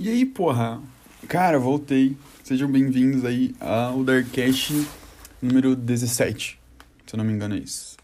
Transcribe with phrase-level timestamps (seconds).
[0.00, 0.80] E aí, porra?
[1.26, 2.16] Cara, voltei.
[2.44, 4.86] Sejam bem-vindos aí ao Darkcast
[5.42, 6.56] número 17.
[7.04, 7.96] Se eu não me engano é isso.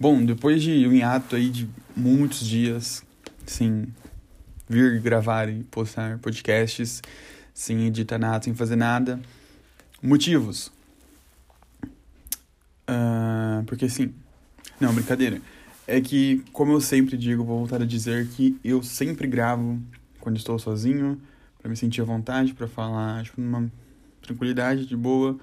[0.00, 3.04] Bom, depois de um hiato aí de muitos dias
[3.46, 3.86] sem
[4.68, 7.00] vir gravar e postar podcasts,
[7.54, 9.20] sem editar nada, sem fazer nada.
[10.02, 10.72] Motivos.
[12.90, 14.12] Uh, porque sim.
[14.80, 15.40] Não, brincadeira.
[15.86, 19.80] É que, como eu sempre digo, vou voltar a dizer que eu sempre gravo
[20.22, 21.20] quando estou sozinho,
[21.58, 23.70] para me sentir à vontade, para falar, tipo, numa
[24.22, 25.36] tranquilidade, de boa.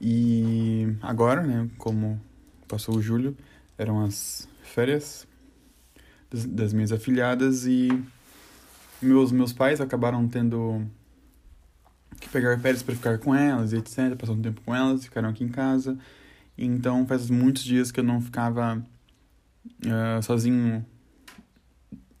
[0.00, 2.20] E agora, né, como
[2.68, 3.34] passou o julho,
[3.78, 5.26] eram as férias
[6.30, 7.88] das, das minhas afilhadas e
[9.00, 10.86] meus, meus pais acabaram tendo
[12.20, 15.30] que pegar férias para ficar com elas e etc, passar um tempo com elas, ficaram
[15.30, 15.98] aqui em casa.
[16.56, 18.84] Então faz muitos dias que eu não ficava
[19.86, 20.84] uh, sozinho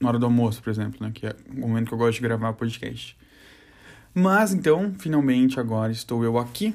[0.02, 1.12] na hora do almoço, por exemplo, né?
[1.14, 3.16] Que é o momento que eu gosto de gravar podcast.
[4.12, 6.74] Mas então, finalmente agora estou eu aqui.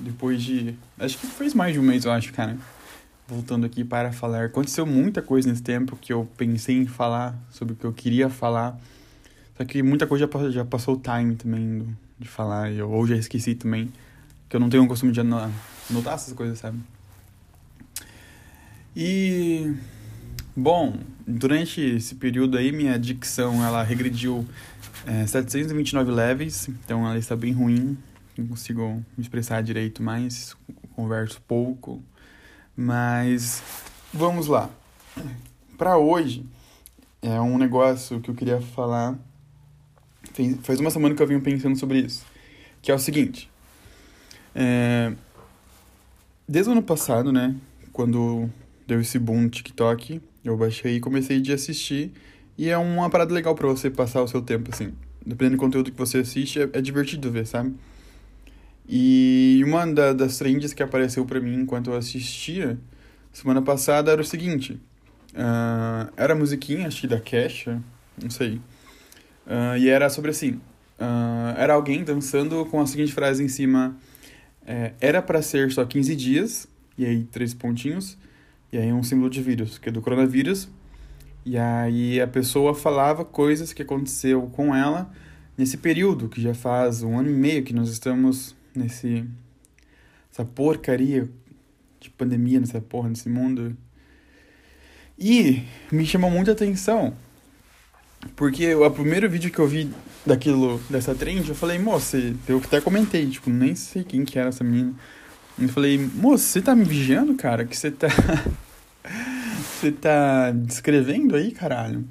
[0.00, 0.74] Depois de.
[0.98, 2.58] Acho que fez mais de um mês, eu acho, cara.
[3.26, 4.46] Voltando aqui para falar.
[4.46, 8.28] Aconteceu muita coisa nesse tempo que eu pensei em falar sobre o que eu queria
[8.28, 8.78] falar.
[9.56, 12.72] Só que muita coisa já passou, já passou o time também do, de falar.
[12.72, 13.92] Eu, ou já esqueci também.
[14.48, 16.78] Que eu não tenho o costume de anotar essas coisas, sabe?
[18.96, 19.72] E
[20.60, 24.44] Bom, durante esse período aí, minha dicção, ela regrediu
[25.06, 27.96] é, 729 levels, então ela está bem ruim,
[28.36, 28.82] não consigo
[29.16, 30.56] me expressar direito mais,
[30.96, 32.02] converso pouco,
[32.76, 33.62] mas
[34.12, 34.68] vamos lá.
[35.78, 36.44] Para hoje,
[37.22, 39.16] é um negócio que eu queria falar,
[40.64, 42.26] faz uma semana que eu venho pensando sobre isso,
[42.82, 43.48] que é o seguinte,
[44.56, 45.12] é,
[46.48, 47.54] desde o ano passado, né,
[47.92, 48.50] quando
[48.88, 52.12] deu esse boom no TikTok, eu baixei e comecei a assistir.
[52.56, 54.92] E é uma parada legal para você passar o seu tempo, assim.
[55.24, 57.74] Dependendo do conteúdo que você assiste, é, é divertido ver, sabe?
[58.88, 62.78] E uma da, das trends que apareceu para mim enquanto eu assistia
[63.32, 64.80] semana passada era o seguinte.
[65.32, 67.80] Uh, era a musiquinha, acho que da Kesha,
[68.20, 68.56] não sei.
[69.46, 70.52] Uh, e era sobre assim.
[70.98, 73.96] Uh, era alguém dançando com a seguinte frase em cima.
[74.66, 78.18] É, era para ser só 15 dias, e aí três pontinhos.
[78.72, 80.68] E aí um símbolo de vírus, que é do coronavírus.
[81.44, 85.10] E aí a pessoa falava coisas que aconteceu com ela
[85.56, 89.24] nesse período, que já faz um ano e meio que nós estamos nesse
[90.30, 91.28] essa porcaria
[91.98, 93.76] de pandemia nessa porra nesse mundo.
[95.18, 97.14] E me chamou muita atenção.
[98.36, 99.90] Porque o primeiro vídeo que eu vi
[100.24, 104.48] daquilo, dessa trend, eu falei, moça, eu até comentei, tipo, nem sei quem que era
[104.48, 104.94] essa menina.
[105.60, 107.64] Eu falei, moço, você tá me vigiando, cara?
[107.64, 108.06] Que você tá.
[109.60, 112.06] você tá descrevendo aí, caralho?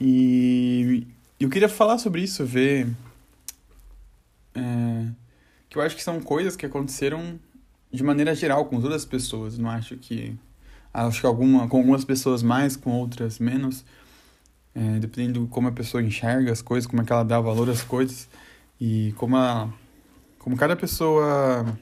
[0.00, 1.06] E
[1.38, 2.88] eu queria falar sobre isso, ver.
[4.54, 5.06] É,
[5.68, 7.38] que eu acho que são coisas que aconteceram
[7.92, 9.58] de maneira geral com todas as pessoas.
[9.58, 10.34] Não acho que.
[10.94, 13.84] Acho que alguma, com algumas pessoas mais, com outras menos.
[14.74, 17.68] É, dependendo de como a pessoa enxerga as coisas, como é que ela dá valor
[17.68, 18.30] às coisas.
[18.80, 19.68] E como a.
[20.38, 21.78] Como cada pessoa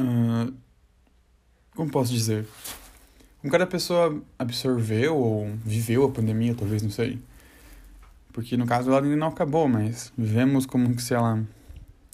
[0.00, 0.54] Uh,
[1.74, 2.46] como posso dizer?
[3.40, 7.18] Como cada pessoa absorveu ou viveu a pandemia, talvez, não sei.
[8.32, 11.42] Porque no caso ela ainda não acabou, mas vivemos como se ela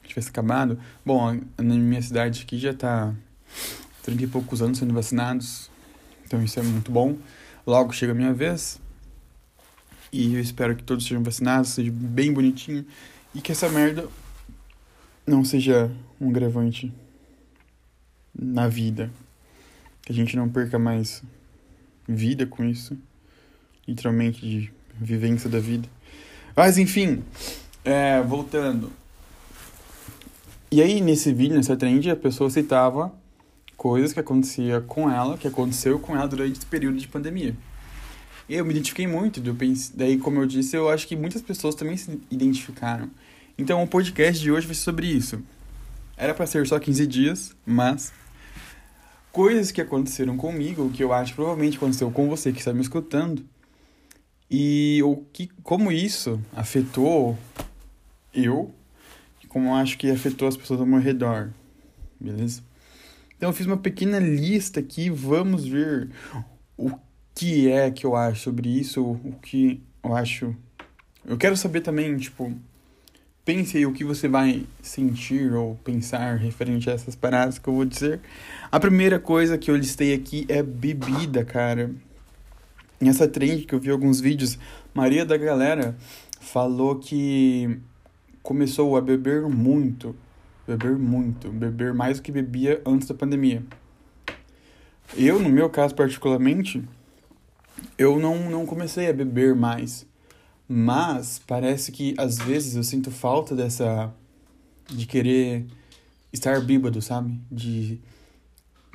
[0.04, 0.78] tivesse acabado.
[1.04, 3.14] Bom, na minha cidade aqui já tá
[4.02, 5.70] 30 e poucos anos sendo vacinados,
[6.24, 7.16] então isso é muito bom.
[7.66, 8.80] Logo chega a minha vez
[10.12, 12.86] e eu espero que todos sejam vacinados, seja bem bonitinho
[13.34, 14.08] e que essa merda
[15.26, 16.92] não seja um gravante
[18.38, 19.10] na vida.
[20.02, 21.22] Que a gente não perca mais
[22.08, 22.96] vida com isso.
[23.86, 25.88] Literalmente de vivência da vida.
[26.54, 27.22] Mas enfim,
[27.84, 28.90] é, voltando.
[30.70, 33.12] E aí, nesse vídeo, nessa trend, a pessoa citava
[33.76, 37.54] coisas que acontecia com ela, que aconteceu com ela durante esse período de pandemia.
[38.48, 39.40] Eu me identifiquei muito,
[39.94, 43.10] daí, como eu disse, eu acho que muitas pessoas também se identificaram.
[43.58, 45.42] Então, o podcast de hoje vai ser sobre isso.
[46.16, 48.12] Era para ser só 15 dias, mas
[49.36, 52.80] coisas que aconteceram comigo, que eu acho que provavelmente aconteceu com você que está me
[52.80, 53.44] escutando,
[54.50, 57.36] e o que, como isso afetou
[58.32, 58.74] eu,
[59.44, 61.50] e como eu acho que afetou as pessoas ao meu redor,
[62.18, 62.62] beleza?
[63.36, 66.08] Então eu fiz uma pequena lista aqui, vamos ver
[66.74, 66.92] o
[67.34, 70.56] que é que eu acho sobre isso, o que eu acho.
[71.26, 72.58] Eu quero saber também, tipo,
[73.46, 77.74] pense aí o que você vai sentir ou pensar referente a essas paradas que eu
[77.74, 78.20] vou dizer.
[78.72, 81.92] A primeira coisa que eu listei aqui é bebida, cara.
[83.00, 84.58] nessa trend que eu vi alguns vídeos,
[84.92, 85.96] Maria da galera
[86.40, 87.78] falou que
[88.42, 90.16] começou a beber muito,
[90.66, 93.62] beber muito, beber mais do que bebia antes da pandemia.
[95.16, 96.82] Eu, no meu caso particularmente,
[97.96, 100.05] eu não, não comecei a beber mais.
[100.68, 104.12] Mas parece que às vezes eu sinto falta dessa.
[104.88, 105.66] de querer
[106.32, 107.40] estar bêbado, sabe?
[107.50, 108.00] De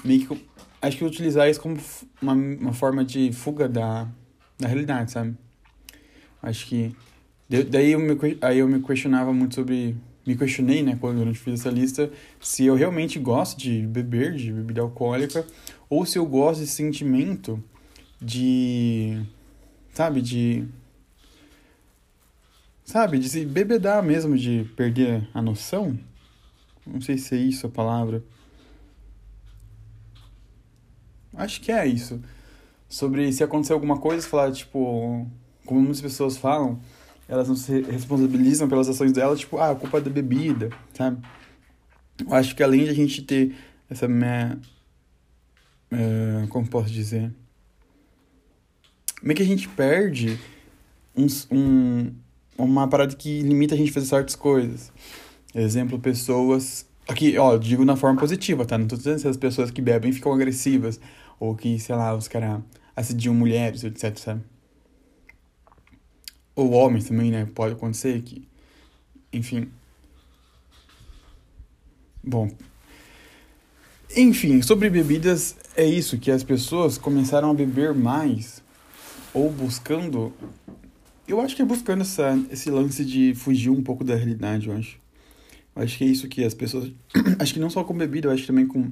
[0.04, 0.48] meio que.
[0.82, 1.78] Acho que utilizar isso como
[2.22, 4.08] uma, uma forma de fuga da,
[4.60, 5.36] da realidade, sabe?
[6.42, 6.96] Acho que.
[7.70, 9.96] Daí eu me, aí eu me questionava muito sobre.
[10.26, 14.54] Me questionei, né, quando eu fiz essa lista, se eu realmente gosto de beber, de
[14.54, 15.44] bebida alcoólica,
[15.90, 17.62] ou se eu gosto desse sentimento
[18.22, 19.20] de.
[19.94, 20.68] Sabe, de
[22.92, 25.98] Sabe, de se bebedar mesmo, de perder a noção.
[26.86, 28.22] Não sei se é isso a palavra.
[31.34, 32.22] Acho que é isso.
[32.90, 35.26] Sobre se acontecer alguma coisa, falar, tipo,
[35.66, 36.82] como muitas pessoas falam,
[37.30, 41.26] elas não se responsabilizam pelas ações delas, tipo, ah, a culpa é da bebida, sabe?
[42.20, 43.56] Eu acho que além de a gente ter
[43.90, 44.60] essa minha.
[45.94, 47.34] Uh, como posso dizer?
[49.24, 50.38] Meio que a gente perde
[51.16, 52.14] um, um,
[52.64, 54.92] uma parada que limita a gente a fazer certas coisas.
[55.54, 56.86] Exemplo, pessoas.
[57.08, 58.78] Aqui, ó, digo na forma positiva, tá?
[58.78, 61.00] Não tô dizendo as pessoas que bebem ficam agressivas.
[61.40, 62.62] Ou que, sei lá, os caras
[62.96, 64.42] assediam mulheres, etc, sabe?
[66.56, 67.48] Ou homens também, né?
[67.54, 68.48] Pode acontecer que.
[69.34, 69.70] Enfim.
[72.24, 72.50] Bom.
[74.16, 78.62] Enfim, sobre bebidas, é isso, que as pessoas começaram a beber mais
[79.34, 80.34] ou buscando
[81.32, 84.76] eu acho que é buscando essa, esse lance de fugir um pouco da realidade, eu
[84.76, 85.00] acho.
[85.76, 86.92] Eu acho que é isso que as pessoas.
[87.40, 88.92] acho que não só com bebida, eu acho que também com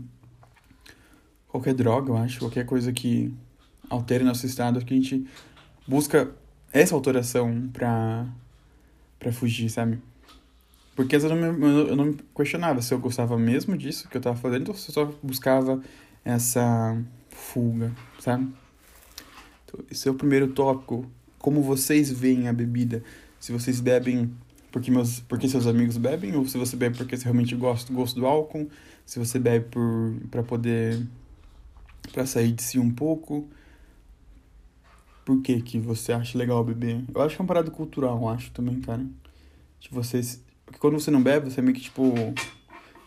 [1.50, 3.34] qualquer droga, eu acho, qualquer coisa que
[3.90, 5.28] altere nosso estado, que a gente
[5.88, 6.32] busca
[6.72, 8.26] essa alteração pra,
[9.20, 10.00] pra fugir, sabe?
[10.96, 14.08] Porque às vezes eu não, me, eu não me questionava se eu gostava mesmo disso
[14.08, 15.82] que eu tava fazendo ou se eu só buscava
[16.24, 18.48] essa fuga, sabe?
[19.66, 21.10] Então, esse é o primeiro tópico
[21.40, 23.02] como vocês veem a bebida.
[23.40, 24.32] Se vocês bebem
[24.72, 28.20] porque, meus, porque seus amigos bebem, ou se você bebe porque você realmente gosta, gosta
[28.20, 28.70] do álcool,
[29.04, 29.66] se você bebe
[30.30, 31.08] para poder
[32.12, 33.48] para sair de si um pouco.
[35.26, 37.04] Por que que você acha legal beber?
[37.14, 39.06] Eu acho que é uma parada cultural, eu acho também, cara.
[39.80, 42.14] De vocês, porque quando você não bebe, você é meio que tipo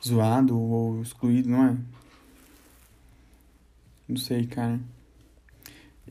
[0.05, 1.77] zoado ou excluído, não é?
[4.09, 4.81] Não sei, cara.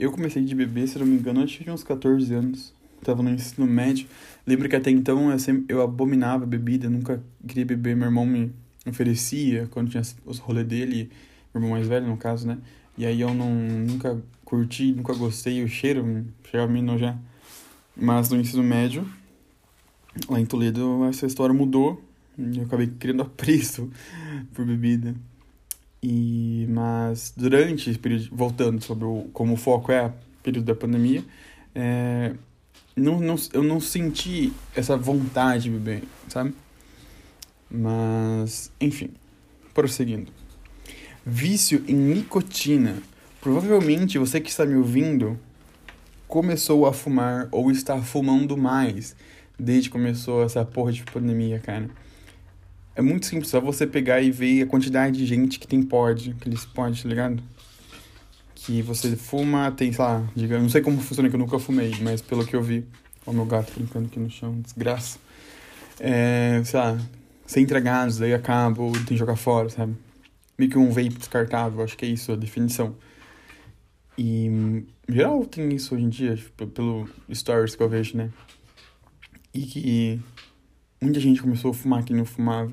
[0.02, 2.74] Eu comecei de beber, se não me engano, eu tinha uns 14 anos.
[3.04, 4.08] Tava no ensino médio.
[4.48, 7.96] Lembro que até então eu, sempre, eu abominava bebida, nunca queria beber.
[7.96, 8.52] Meu irmão me
[8.84, 11.12] oferecia quando tinha os rolês dele,
[11.54, 12.58] meu irmão mais velho, no caso, né?
[12.98, 17.22] E aí eu não, nunca curti, nunca gostei, o cheiro chegava a enojar.
[17.96, 19.08] Mas no ensino médio,
[20.28, 22.04] lá em Toledo, essa história mudou
[22.40, 23.88] e eu acabei criando apreço
[24.56, 25.14] por bebida.
[26.04, 30.76] E, mas durante esse período, voltando sobre o, como o foco é o período da
[30.76, 31.24] pandemia,
[31.76, 32.34] é,
[32.96, 36.54] não, não, eu não senti essa vontade de beber, sabe?
[37.70, 39.12] Mas, enfim,
[39.74, 40.32] prosseguindo.
[41.26, 42.98] Vício em nicotina.
[43.40, 45.40] Provavelmente você que está me ouvindo
[46.28, 49.16] começou a fumar ou está fumando mais
[49.58, 51.90] desde que começou essa porra de pandemia, cara.
[52.94, 56.36] É muito simples, só você pegar e ver a quantidade de gente que tem pod,
[56.38, 57.42] aqueles pod, tá ligado?
[58.54, 61.96] Que você fuma, tem, sei lá, diga, não sei como funciona, que eu nunca fumei,
[62.02, 62.86] mas pelo que eu vi.
[63.26, 65.20] Ó, meu gato brincando aqui no chão, desgraça.
[66.00, 66.98] É, sei lá,
[67.46, 69.96] sem entregados, daí acaba, ou tem que jogar fora, sabe?
[70.58, 72.96] Meio que um vape descartável, acho que é isso a definição.
[74.18, 78.30] E em geral tem isso hoje em dia, tipo, pelo stories que eu vejo, né?
[79.54, 80.22] E que
[81.02, 82.72] muita gente começou a fumar que não fumava,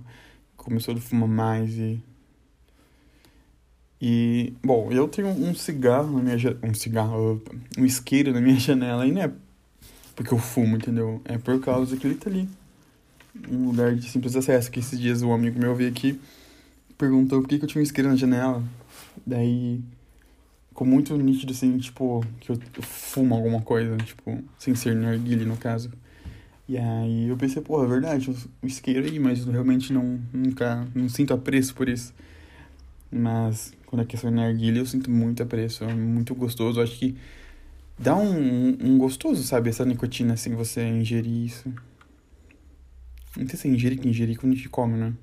[0.57, 2.03] começou a fumar mais e
[4.01, 7.43] e bom, eu tenho um cigarro na minha um cigarro,
[7.77, 9.33] um isqueiro na minha janela e não é
[10.15, 11.21] porque eu fumo, entendeu?
[11.25, 12.49] É por causa que ele tá ali.
[13.49, 16.21] Um lugar de simples acesso, que esses dias um amigo meu veio aqui
[16.99, 18.63] perguntou por que, que eu tinha um isqueiro na janela.
[19.25, 19.81] Daí
[20.69, 25.57] ficou muito nítido assim, tipo, que eu, fumo alguma coisa, tipo, sem ser narguile no
[25.57, 25.91] caso.
[26.69, 31.09] E aí eu pensei, pô, é verdade, o isqueiro aí, mas realmente não, nunca, não
[31.09, 32.13] sinto apreço por isso.
[33.11, 36.79] Mas quando é questão de narguilha, eu sinto muito apreço, é muito gostoso.
[36.79, 37.17] Eu acho que
[37.99, 41.73] dá um, um gostoso, sabe, essa nicotina, assim, você ingerir isso.
[43.35, 45.15] Não sei se é ingerir que ingerir quando a gente come, né?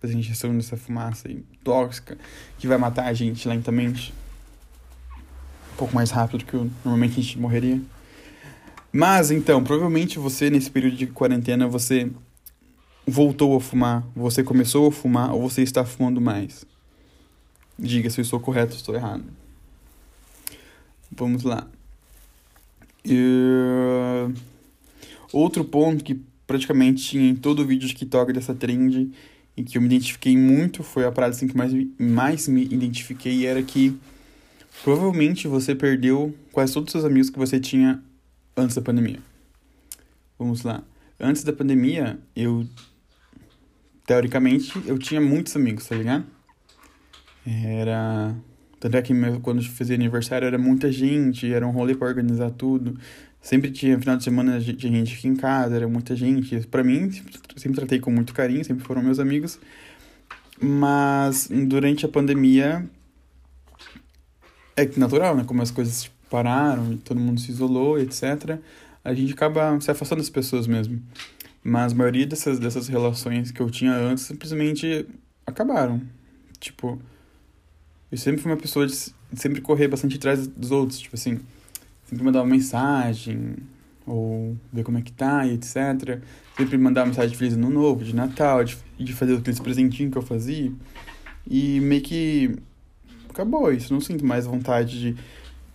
[0.00, 2.16] Fazer injeção dessa fumaça aí, tóxica,
[2.58, 4.14] que vai matar a gente lentamente.
[5.76, 7.82] pouco mais rápido do que normalmente a gente morreria.
[8.92, 12.10] Mas então, provavelmente você nesse período de quarentena você
[13.06, 16.64] voltou a fumar, você começou a fumar ou você está fumando mais.
[17.78, 19.24] Diga se eu estou correto ou estou errado.
[21.10, 21.66] Vamos lá.
[23.04, 24.28] E...
[25.32, 29.12] Outro ponto que praticamente tinha em todo o vídeo de TikTok dessa trend
[29.56, 33.46] e que eu me identifiquei muito foi a parada assim, que mais, mais me identifiquei
[33.46, 33.96] era que
[34.82, 38.02] provavelmente você perdeu quase todos os seus amigos que você tinha
[38.60, 39.18] antes da pandemia.
[40.38, 40.82] Vamos lá.
[41.18, 42.66] Antes da pandemia, eu
[44.06, 46.24] teoricamente eu tinha muitos amigos, tá ligado?
[47.46, 48.34] Era
[48.80, 49.12] tanto é que
[49.42, 52.98] quando eu fazia aniversário era muita gente, era um rolê para organizar tudo.
[53.40, 56.66] Sempre tinha final de semana tinha gente aqui em casa, era muita gente.
[56.66, 57.10] Para mim,
[57.56, 59.58] sempre tratei com muito carinho, sempre foram meus amigos.
[60.58, 62.88] Mas durante a pandemia
[64.76, 65.44] é natural, né?
[65.44, 68.58] Como as coisas pararam, todo mundo se isolou, etc.
[69.04, 71.02] A gente acaba se afastando das pessoas mesmo.
[71.62, 75.06] Mas a maioria dessas, dessas relações que eu tinha antes simplesmente
[75.46, 76.00] acabaram.
[76.58, 76.98] Tipo,
[78.10, 78.94] eu sempre fui uma pessoa de
[79.34, 81.40] sempre correr bastante atrás dos outros, tipo assim,
[82.06, 83.56] sempre mandar uma mensagem,
[84.06, 86.20] ou ver como é que tá e etc.
[86.56, 90.18] Sempre mandar mensagem de Feliz Ano Novo, de Natal, de, de fazer aqueles presentinhos que
[90.18, 90.72] eu fazia.
[91.46, 92.56] E meio que
[93.28, 95.16] acabou isso, não sinto mais vontade de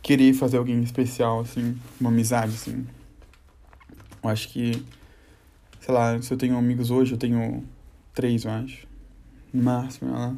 [0.06, 2.86] querer fazer alguém especial, assim, uma amizade, assim.
[4.22, 4.86] Eu acho que,
[5.82, 7.64] sei lá, se eu tenho amigos hoje, eu tenho
[8.14, 8.86] três, eu acho.
[9.52, 10.36] No máximo, lá.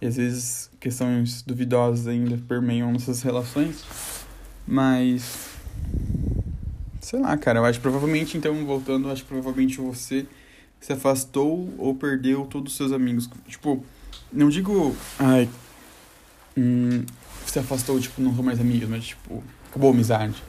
[0.00, 3.84] E às vezes questões duvidosas ainda permeiam nossas relações.
[4.66, 5.50] Mas.
[7.02, 7.58] Sei lá, cara.
[7.58, 10.26] Eu acho que provavelmente, então, voltando, eu acho que provavelmente você
[10.80, 13.28] se afastou ou perdeu todos os seus amigos.
[13.46, 13.84] Tipo,
[14.32, 14.96] não digo.
[15.18, 15.50] Ai.
[16.56, 17.04] Hum,
[17.46, 20.42] se afastou, tipo, não sou mais amigos, mas, tipo, acabou a amizade.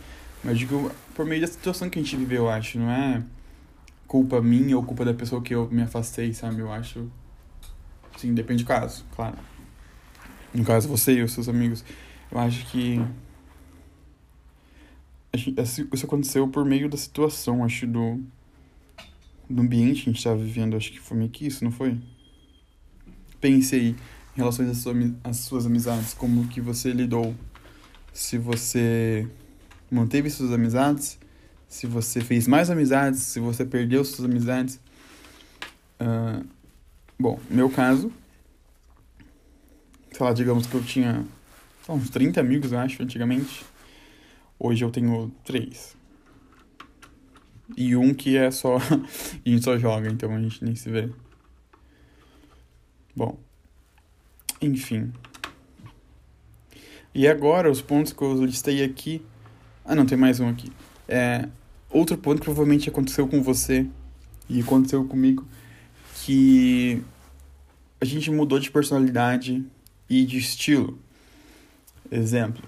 [0.43, 2.79] Mas digo, por meio da situação que a gente viveu, eu acho.
[2.79, 3.23] Não é
[4.07, 6.59] culpa minha ou culpa da pessoa que eu me afastei, sabe?
[6.59, 7.09] Eu acho
[8.17, 9.37] Sim, depende do caso, claro.
[10.53, 11.83] No caso, você e os seus amigos.
[12.31, 12.99] Eu acho que.
[15.33, 18.21] Isso aconteceu por meio da situação, acho, do.
[19.49, 20.77] Do ambiente que a gente estava vivendo.
[20.77, 21.97] Acho que foi meio que isso, não foi?
[23.39, 23.95] Pense
[24.35, 27.35] relação às suas, às suas amizades, como que você lidou.
[28.13, 29.27] Se você
[29.89, 31.17] manteve suas amizades,
[31.67, 34.79] se você fez mais amizades, se você perdeu suas amizades.
[35.99, 36.45] Uh,
[37.21, 38.11] Bom, meu caso,
[40.11, 41.23] sei lá, digamos que eu tinha
[41.87, 43.63] uns 30 amigos, eu acho, antigamente.
[44.57, 45.95] Hoje eu tenho três.
[47.77, 48.77] E um que é só.
[48.81, 51.11] a gente só joga, então a gente nem se vê.
[53.15, 53.37] Bom.
[54.61, 55.11] Enfim.
[57.13, 59.21] E agora, os pontos que eu listei aqui.
[59.83, 60.71] Ah, não, tem mais um aqui.
[61.07, 61.49] É,
[61.89, 63.87] outro ponto que provavelmente aconteceu com você
[64.47, 65.45] e aconteceu comigo
[66.23, 67.01] que
[67.99, 69.65] a gente mudou de personalidade
[70.09, 70.97] e de estilo.
[72.11, 72.63] Exemplo,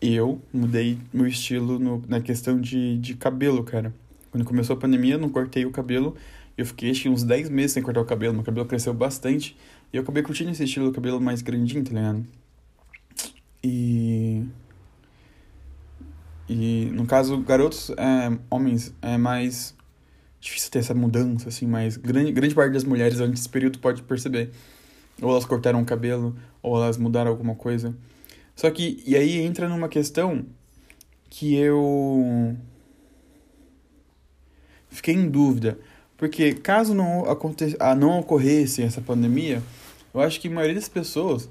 [0.00, 3.94] eu mudei meu estilo no, na questão de, de cabelo, cara.
[4.30, 6.16] Quando começou a pandemia, eu não cortei o cabelo.
[6.56, 8.34] Eu fiquei acho, uns 10 meses sem cortar o cabelo.
[8.34, 9.56] Meu cabelo cresceu bastante.
[9.92, 12.26] E eu acabei curtindo esse estilo do cabelo mais grandinho, tá ligado?
[13.62, 14.44] E.
[16.48, 19.74] E no caso, garotos, é, homens, é mais
[20.40, 24.02] difícil ter essa mudança, assim, mas grande, grande parte das mulheres antes desse período pode
[24.02, 24.50] perceber.
[25.20, 27.94] Ou elas cortaram o cabelo, ou elas mudaram alguma coisa.
[28.56, 30.44] Só que, e aí entra numa questão
[31.28, 32.56] que eu
[34.88, 35.78] fiquei em dúvida.
[36.16, 39.62] Porque caso não, aconte, ah, não ocorresse essa pandemia,
[40.12, 41.48] eu acho que a maioria das pessoas,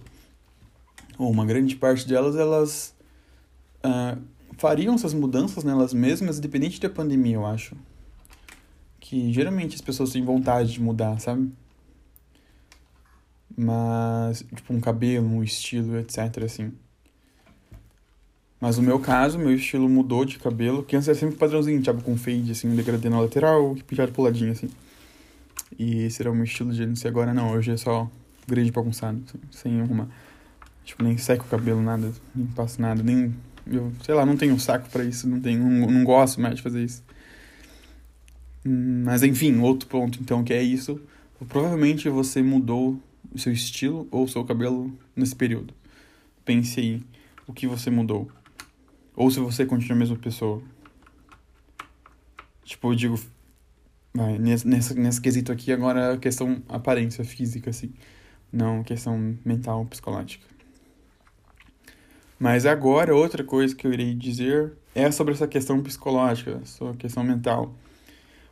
[1.18, 2.96] ou uma grande parte delas, elas
[3.84, 4.22] uh,
[4.58, 7.76] fariam essas mudanças nelas mesmas, independente da pandemia, eu acho
[9.10, 11.52] que geralmente as pessoas têm vontade de mudar, sabe?
[13.58, 16.72] Mas, tipo, um cabelo, um estilo, etc, assim.
[18.62, 22.04] Mas no meu caso, meu estilo mudou de cabelo, que antes era sempre padrãozinho, tipo,
[22.04, 24.70] com fade, assim, um degradê na lateral e pintado pro ladinho, assim.
[25.78, 28.10] E esse era o meu estilo de antes, agora não, hoje é só
[28.50, 30.08] grande bagunçado, assim, sem arrumar.
[30.84, 33.34] Tipo, nem seco o cabelo, nada, nem passo nada, nem...
[33.68, 36.62] Eu, sei lá, não tenho saco para isso, não tenho, não, não gosto mais de
[36.62, 37.04] fazer isso.
[38.64, 41.00] Mas enfim, outro ponto então que é isso.
[41.48, 43.02] Provavelmente você mudou
[43.32, 45.74] o seu estilo ou o seu cabelo nesse período.
[46.44, 47.02] Pense aí
[47.48, 48.30] o que você mudou.
[49.16, 50.62] Ou se você continua a mesma pessoa.
[52.64, 53.20] Tipo, eu digo.
[54.14, 57.94] Vai, nessa, nessa, nesse quesito aqui agora é a questão aparência física, assim.
[58.52, 60.46] Não questão mental, psicológica.
[62.40, 67.24] Mas agora, outra coisa que eu irei dizer é sobre essa questão psicológica, sua questão
[67.24, 67.74] mental.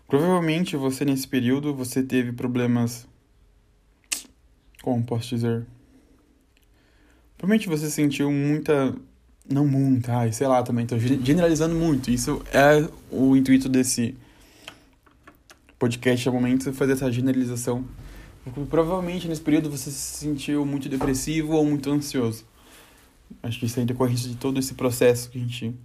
[0.07, 3.07] Provavelmente você, nesse período, você teve problemas.
[4.81, 5.65] Como posso dizer?
[7.37, 8.93] Provavelmente você sentiu muita.
[9.49, 12.11] Não muita, ai, sei lá também, tô generalizando muito.
[12.11, 14.17] Isso é o intuito desse
[15.79, 17.85] podcast, é o momento de fazer essa generalização.
[18.69, 22.45] Provavelmente nesse período você se sentiu muito depressivo ou muito ansioso.
[23.43, 25.75] Acho que isso é decorrente de todo esse processo que a gente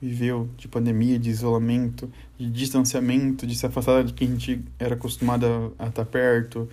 [0.00, 4.94] viveu de pandemia, de isolamento, de distanciamento, de se afastar de quem a gente era
[4.94, 6.68] acostumado a, a estar perto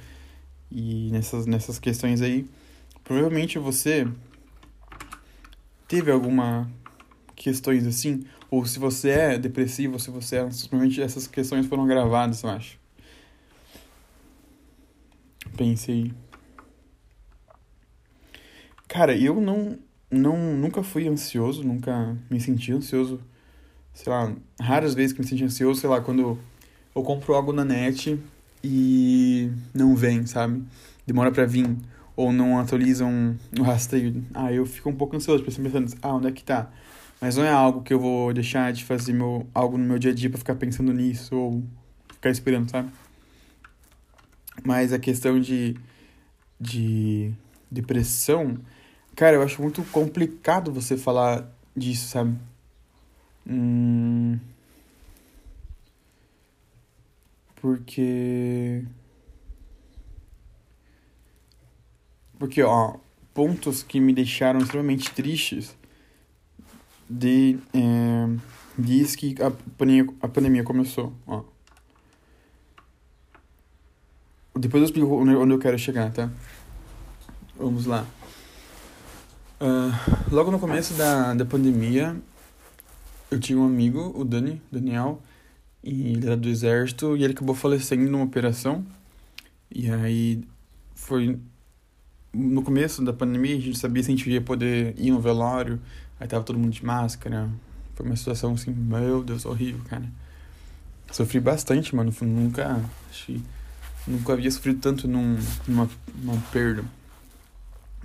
[0.72, 2.48] e nessas, nessas questões aí.
[3.04, 4.08] Provavelmente você
[5.88, 6.70] teve alguma
[7.36, 12.44] questões assim, ou se você é depressivo, se você é, provavelmente essas questões foram gravadas,
[12.44, 12.85] eu acho.
[15.58, 16.12] Pensei.
[18.88, 19.78] Cara, eu não
[20.12, 23.20] não nunca fui ansioso, nunca me senti ansioso.
[23.94, 26.38] Sei lá, raras vezes que me senti ansioso, sei lá, quando
[26.94, 28.20] eu compro algo na net
[28.64, 30.64] e não vem, sabe?
[31.06, 31.76] Demora para vir
[32.16, 34.24] ou não atualizam o rastreio.
[34.34, 36.72] Ah, eu fico um pouco ansioso, pensando, ah, onde é que tá?
[37.20, 40.12] Mas não é algo que eu vou deixar de fazer meu, algo no meu dia
[40.12, 41.64] a dia pra ficar pensando nisso ou
[42.14, 42.90] ficar esperando, sabe?
[44.66, 45.76] Mas a questão de,
[46.60, 47.32] de
[47.70, 48.60] depressão
[49.16, 52.38] Cara, eu acho muito complicado você falar disso, sabe?
[53.48, 54.38] Hum...
[57.56, 58.84] Porque.
[62.38, 62.98] Porque, ó,
[63.34, 65.76] pontos que me deixaram extremamente tristes
[67.10, 67.58] de.
[67.74, 68.28] É,
[68.78, 69.48] diz que a
[70.22, 71.44] a pandemia começou, ó.
[74.58, 76.30] Depois eu explico onde eu quero chegar, tá?
[77.58, 78.06] Vamos lá.
[79.60, 82.16] Uh, logo no começo da, da pandemia,
[83.30, 85.22] eu tinha um amigo, o Dani, Daniel,
[85.84, 88.86] e ele era do exército e ele acabou falecendo numa operação.
[89.70, 90.42] E aí
[90.94, 91.38] foi
[92.34, 95.82] no começo da pandemia, a gente sabia se a gente ia poder ir no velório,
[96.18, 97.50] aí tava todo mundo de máscara.
[97.94, 100.06] Foi uma situação assim, meu Deus, horrível, cara.
[101.12, 102.14] Sofri bastante, mano.
[102.22, 103.42] Nunca, que
[104.08, 105.38] nunca havia sofrido tanto num,
[105.68, 105.90] numa,
[106.22, 106.84] numa perda.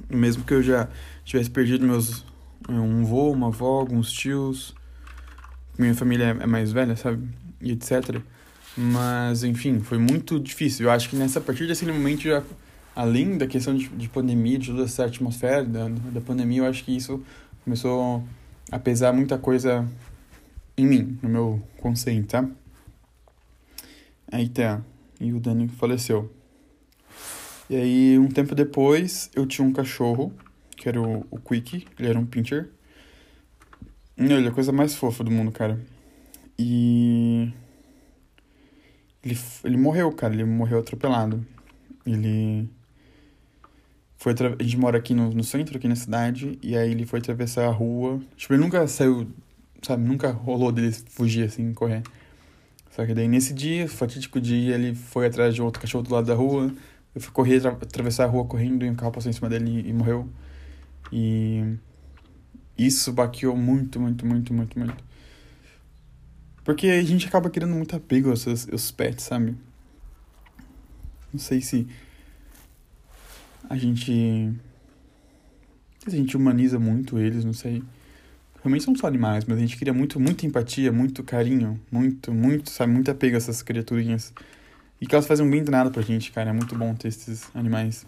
[0.08, 0.88] Mesmo que eu já
[1.24, 2.24] tivesse perdido meus
[2.68, 4.74] um avô, uma avó, alguns tios,
[5.78, 7.26] minha família é mais velha, sabe?
[7.60, 8.20] E etc.
[8.76, 10.86] Mas, enfim, foi muito difícil.
[10.86, 12.42] Eu acho que nessa a partir desse momento já
[12.94, 16.84] além da questão de, de pandemia, de toda essa atmosfera da, da pandemia, eu acho
[16.84, 17.22] que isso
[17.64, 18.24] começou
[18.70, 19.86] a pesar muita coisa
[20.76, 22.48] em mim, no meu consciente, tá?
[24.30, 24.80] Aí tá.
[25.20, 26.34] E o Dani faleceu.
[27.68, 30.32] E aí, um tempo depois, eu tinha um cachorro,
[30.76, 32.70] que era o, o Quick, ele era um pincher.
[34.16, 35.78] Ele é a coisa mais fofa do mundo, cara.
[36.58, 37.52] E.
[39.22, 41.46] Ele, ele morreu, cara, ele morreu atropelado.
[42.04, 42.68] Ele.
[44.18, 47.20] Foi A gente mora aqui no, no centro, aqui na cidade, e aí ele foi
[47.20, 48.20] atravessar a rua.
[48.36, 49.26] Tipo, ele nunca saiu,
[49.80, 52.02] sabe, nunca rolou dele fugir assim, correr.
[53.00, 56.26] Só que daí nesse dia, fatídico dia, ele foi atrás de outro cachorro do lado
[56.26, 56.70] da rua
[57.14, 59.88] eu fui correr, atravessar a rua correndo e um carro passou em cima dele e,
[59.88, 60.28] e morreu.
[61.10, 61.76] E
[62.76, 65.04] isso baqueou muito, muito, muito, muito, muito.
[66.62, 69.56] Porque a gente acaba querendo muito apego aos, aos pets, sabe?
[71.32, 71.88] Não sei se
[73.70, 74.52] a gente.
[76.06, 77.82] A gente humaniza muito eles, não sei.
[78.62, 82.68] Realmente são só animais, mas a gente queria muito, muita empatia, muito carinho, muito, muito,
[82.68, 84.34] sabe, muito apego a essas criaturinhas.
[85.00, 86.50] E que elas fazem um bem nada pra gente, cara.
[86.50, 88.06] É muito bom ter esses animais.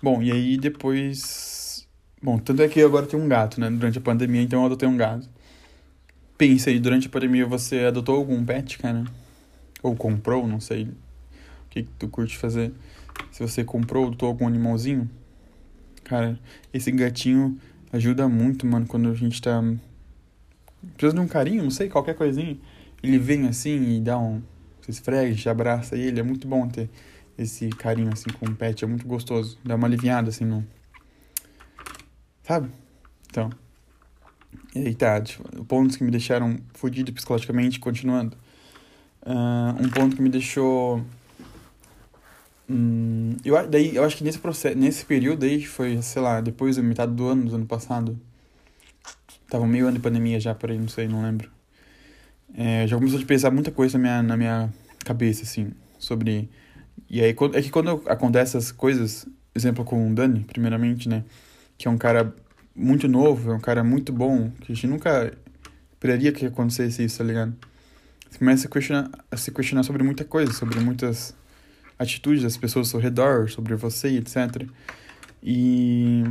[0.00, 1.88] Bom, e aí depois.
[2.22, 3.68] Bom, tanto é que eu agora tenho um gato, né?
[3.68, 5.28] Durante a pandemia, então eu adotei um gato.
[6.38, 9.04] Pensa aí, durante a pandemia você adotou algum pet, cara?
[9.82, 10.84] Ou comprou, não sei.
[10.84, 12.72] O que, que tu curte fazer?
[13.32, 15.10] Se você comprou, adotou algum animalzinho?
[16.04, 16.38] Cara,
[16.72, 17.58] esse gatinho
[17.96, 19.62] ajuda muito, mano, quando a gente tá.
[20.96, 22.56] Precisando de um carinho, não sei, qualquer coisinha.
[23.02, 24.42] Ele vem assim e dá um
[24.86, 26.20] você esfrega, te abraça ele.
[26.20, 26.88] É muito bom ter
[27.36, 28.84] esse carinho assim com o pet.
[28.84, 29.58] É muito gostoso.
[29.64, 30.64] Dá uma aliviada assim no.
[32.44, 32.70] Sabe?
[33.28, 33.50] Então.
[34.74, 35.20] E aí tá.
[35.20, 38.36] Tipo, pontos que me deixaram fodido psicologicamente, continuando.
[39.22, 41.04] Uh, um ponto que me deixou.
[42.68, 46.76] Hum, eu, daí, eu acho que nesse processo, nesse período aí, foi, sei lá, depois
[46.76, 48.18] da metade do ano, do ano passado.
[49.48, 51.50] Tava meio ano de pandemia já, por aí, não sei, não lembro
[52.56, 54.74] é, já começou a pensar muita coisa na minha, na minha
[55.04, 56.48] cabeça, assim, sobre...
[57.08, 61.24] E aí, é que quando acontecem essas coisas, exemplo com o Dani, primeiramente, né,
[61.76, 62.34] que é um cara
[62.74, 65.32] muito novo, é um cara muito bom, que a gente nunca
[65.92, 67.54] esperaria que acontecesse isso, tá ligado?
[68.28, 71.34] Você começa a, questionar, a se questionar sobre muita coisa, sobre muitas
[71.98, 74.66] atitudes das pessoas ao redor, sobre você, etc.
[75.42, 76.24] E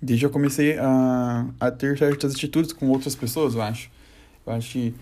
[0.00, 3.90] desde eu comecei a, a ter certas atitudes com outras pessoas, eu acho.
[4.46, 4.94] Eu acho que.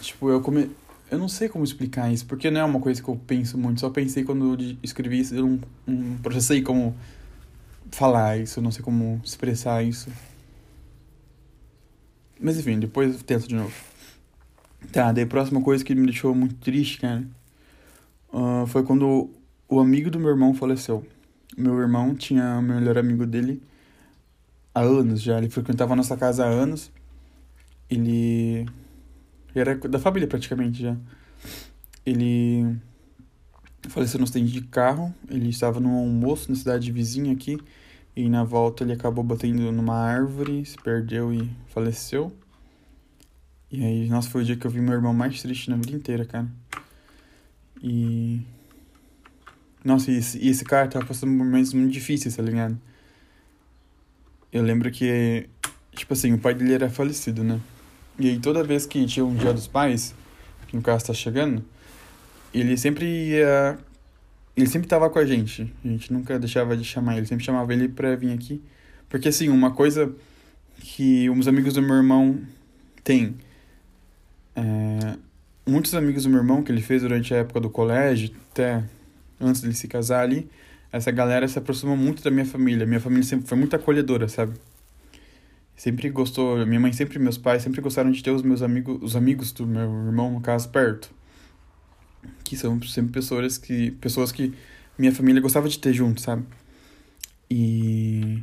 [0.00, 0.70] Tipo, eu come...
[1.10, 3.80] Eu não sei como explicar isso, porque não é uma coisa que eu penso muito.
[3.80, 6.96] Só pensei quando eu escrevi isso, eu não, não processei como
[7.90, 10.08] falar isso, não sei como expressar isso.
[12.40, 13.74] Mas enfim, depois eu tento de novo.
[14.92, 17.24] Tá, daí a próxima coisa que me deixou muito triste, cara,
[18.32, 19.30] uh, foi quando
[19.68, 21.06] o amigo do meu irmão faleceu.
[21.56, 23.62] Meu irmão tinha o melhor amigo dele
[24.74, 26.90] há anos já, ele frequentava a nossa casa há anos.
[27.88, 28.66] Ele
[29.54, 30.96] era da família praticamente já.
[32.04, 32.76] Ele
[33.88, 37.58] faleceu no acidente de carro, ele estava num almoço na cidade vizinha aqui,
[38.14, 42.32] e na volta ele acabou batendo numa árvore, se perdeu e faleceu.
[43.72, 45.92] E aí, nossa, foi o dia que eu vi meu irmão mais triste na vida
[45.92, 46.48] inteira, cara.
[47.82, 48.40] E.
[49.84, 52.78] Nossa, e esse, e esse cara tava passando momentos muito difíceis, tá ligado?
[54.52, 55.48] Eu lembro que,
[55.92, 57.60] tipo assim, o pai dele era falecido, né?
[58.18, 60.14] E aí toda vez que tinha um dia dos pais,
[60.66, 61.64] que no caso tá chegando,
[62.52, 63.78] ele sempre ia.
[64.56, 65.72] Ele sempre tava com a gente.
[65.84, 68.60] A gente nunca deixava de chamar ele, sempre chamava ele pra vir aqui.
[69.08, 70.12] Porque assim, uma coisa
[70.80, 72.40] que uns amigos do meu irmão
[73.04, 73.36] têm.
[74.54, 75.16] É,
[75.66, 78.84] muitos amigos do meu irmão que ele fez durante a época do colégio, até
[79.40, 80.50] antes dele se casar ali,
[80.92, 82.84] essa galera se aproximou muito da minha família.
[82.86, 84.54] Minha família sempre foi muito acolhedora, sabe?
[85.76, 89.16] Sempre gostou, minha mãe sempre, meus pais sempre gostaram de ter os meus amigos, os
[89.16, 91.10] amigos do meu irmão, no caso, perto.
[92.44, 94.52] Que são sempre pessoas que, pessoas que
[94.98, 96.44] minha família gostava de ter junto, sabe?
[97.48, 98.42] E,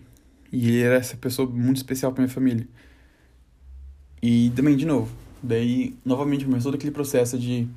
[0.52, 2.68] e ele era essa pessoa muito especial para minha família.
[4.22, 7.68] E também, de novo, daí novamente começou aquele processo de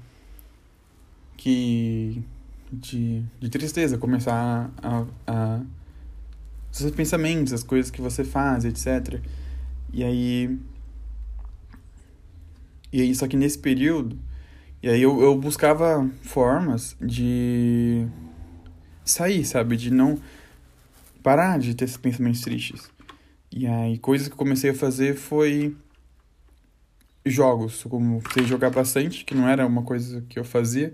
[1.37, 2.23] que
[2.73, 5.61] de, de tristeza, começar a, a
[6.71, 9.21] seus pensamentos, as coisas que você faz, etc.
[9.93, 10.59] E aí.
[12.93, 14.19] E aí, só que nesse período.
[14.83, 18.07] E aí eu, eu buscava formas de
[19.05, 19.77] sair, sabe?
[19.77, 20.19] De não
[21.23, 22.91] parar de ter esses pensamentos tristes.
[23.53, 25.77] E aí, coisas que eu comecei a fazer foi
[27.25, 30.89] jogos, como sei jogar bastante, que não era uma coisa que eu fazia.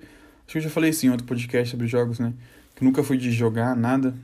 [0.44, 2.32] Acho que eu já falei isso em outro podcast sobre jogos, né?
[2.74, 4.14] Que nunca fui de jogar nada.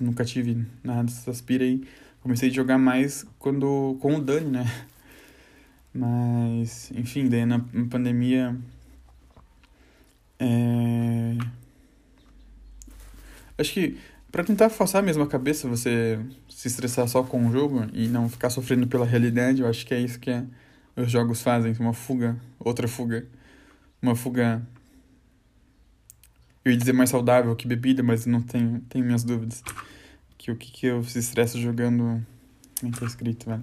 [0.00, 1.86] Nunca tive nada dessas pira aí.
[2.22, 4.86] Comecei a jogar mais quando com o Dani, né?
[5.94, 8.56] Mas, enfim, daí na pandemia.
[10.38, 11.36] É...
[13.58, 13.98] Acho que
[14.30, 18.28] para tentar forçar mesmo a cabeça, você se estressar só com o jogo e não
[18.28, 20.44] ficar sofrendo pela realidade, eu acho que é isso que é,
[20.96, 23.26] os jogos fazem, uma fuga, outra fuga.
[24.00, 24.66] Uma fuga
[26.66, 29.62] eu ia dizer mais saudável que bebida, mas não tenho, tenho minhas dúvidas.
[30.36, 32.26] Que o que, que eu se estresso jogando.
[32.82, 33.62] Nem tá escrito, velho.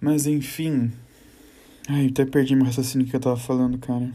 [0.00, 0.92] Mas enfim.
[1.88, 4.12] Ai, até perdi meu raciocínio que eu tava falando, cara.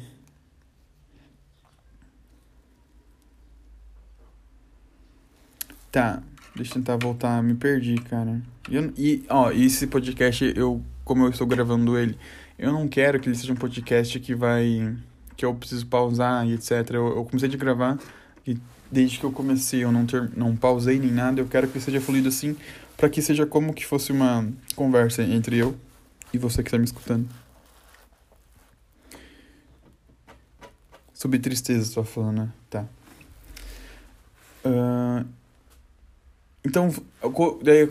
[5.90, 6.22] Tá,
[6.56, 7.42] deixa eu tentar voltar.
[7.44, 8.42] Me perdi, cara.
[8.98, 12.18] E, ó, esse podcast, eu, como eu estou gravando ele,
[12.58, 14.96] eu não quero que ele seja um podcast que vai
[15.36, 16.72] que eu preciso pausar e etc.
[16.92, 17.98] Eu, eu comecei a gravar
[18.46, 18.58] e
[18.92, 21.42] desde que eu comecei eu não, ter, não pausei nem nada.
[21.42, 22.56] Eu quero que seja fluido assim,
[22.96, 25.76] para que seja como que fosse uma conversa entre eu
[26.32, 27.28] e você que está me escutando.
[31.14, 32.50] Sobre tristeza, estou falando, né?
[32.70, 32.86] Tá.
[34.66, 35.26] Uh,
[36.66, 36.90] então,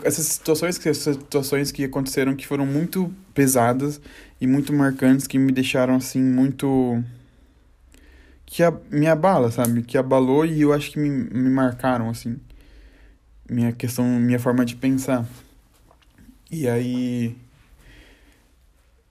[0.03, 4.01] essas situações, essas situações que aconteceram que foram muito pesadas
[4.41, 7.03] e muito marcantes, que me deixaram assim muito
[8.53, 9.81] que a, me abala, sabe?
[9.81, 12.39] Que abalou e eu acho que me, me marcaram, assim.
[13.49, 15.25] Minha questão, minha forma de pensar.
[16.51, 17.35] E aí.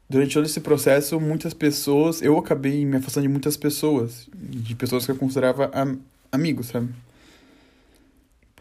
[0.09, 2.23] Durante todo esse processo, muitas pessoas.
[2.23, 4.29] Eu acabei me afastando de muitas pessoas.
[4.33, 5.99] De pessoas que eu considerava am,
[6.31, 6.89] amigos, sabe?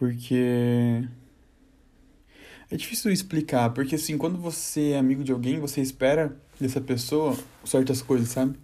[0.01, 1.07] Porque.
[2.71, 7.37] É difícil explicar, porque assim, quando você é amigo de alguém, você espera dessa pessoa
[7.63, 8.57] certas coisas, sabe?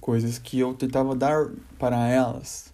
[0.00, 2.72] coisas que eu tentava dar para elas,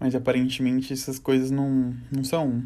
[0.00, 2.64] mas aparentemente essas coisas não, não são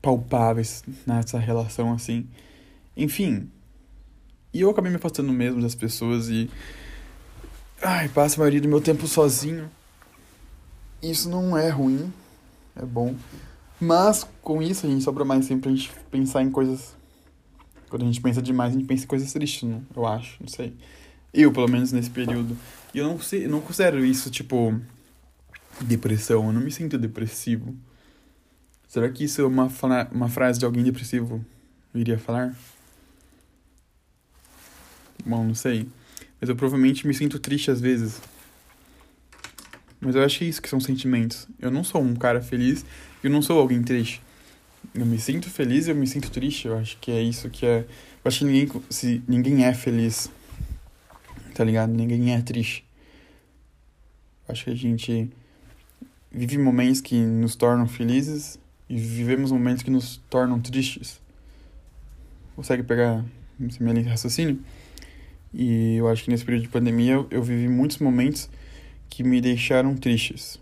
[0.00, 2.28] palpáveis nessa relação assim.
[2.96, 3.50] Enfim,
[4.54, 6.48] e eu acabei me afastando mesmo das pessoas e.
[7.82, 9.68] Ai, passo a maioria do meu tempo sozinho.
[11.10, 12.12] Isso não é ruim,
[12.74, 13.14] é bom.
[13.80, 16.96] Mas com isso a gente sobra mais tempo pra gente pensar em coisas.
[17.88, 19.82] Quando a gente pensa demais, a gente pensa em coisas tristes, não?
[19.94, 20.74] eu acho, não sei.
[21.32, 22.56] Eu, pelo menos nesse período.
[22.94, 24.74] E eu não, sei, não considero isso, tipo,
[25.82, 26.46] depressão.
[26.46, 27.76] Eu não me sinto depressivo.
[28.88, 29.70] Será que isso é uma,
[30.10, 31.44] uma frase de alguém depressivo
[31.94, 32.56] iria falar?
[35.24, 35.88] Bom, não sei.
[36.40, 38.20] Mas eu provavelmente me sinto triste às vezes.
[40.00, 41.48] Mas eu acho que é isso que são sentimentos.
[41.58, 42.84] Eu não sou um cara feliz,
[43.22, 44.22] eu não sou alguém triste.
[44.94, 46.68] Eu me sinto feliz eu me sinto triste.
[46.68, 47.78] Eu acho que é isso que é.
[47.78, 50.30] Eu acho que ninguém, se, ninguém é feliz.
[51.54, 51.92] Tá ligado?
[51.92, 52.84] Ninguém é triste.
[54.46, 55.30] Eu acho que a gente
[56.30, 61.20] vive momentos que nos tornam felizes e vivemos momentos que nos tornam tristes.
[62.54, 63.24] Consegue pegar
[63.60, 64.60] esse meu raciocínio?
[65.52, 68.48] E eu acho que nesse período de pandemia eu, eu vivi muitos momentos
[69.08, 70.60] que me deixaram tristes,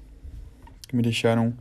[0.88, 1.54] que me deixaram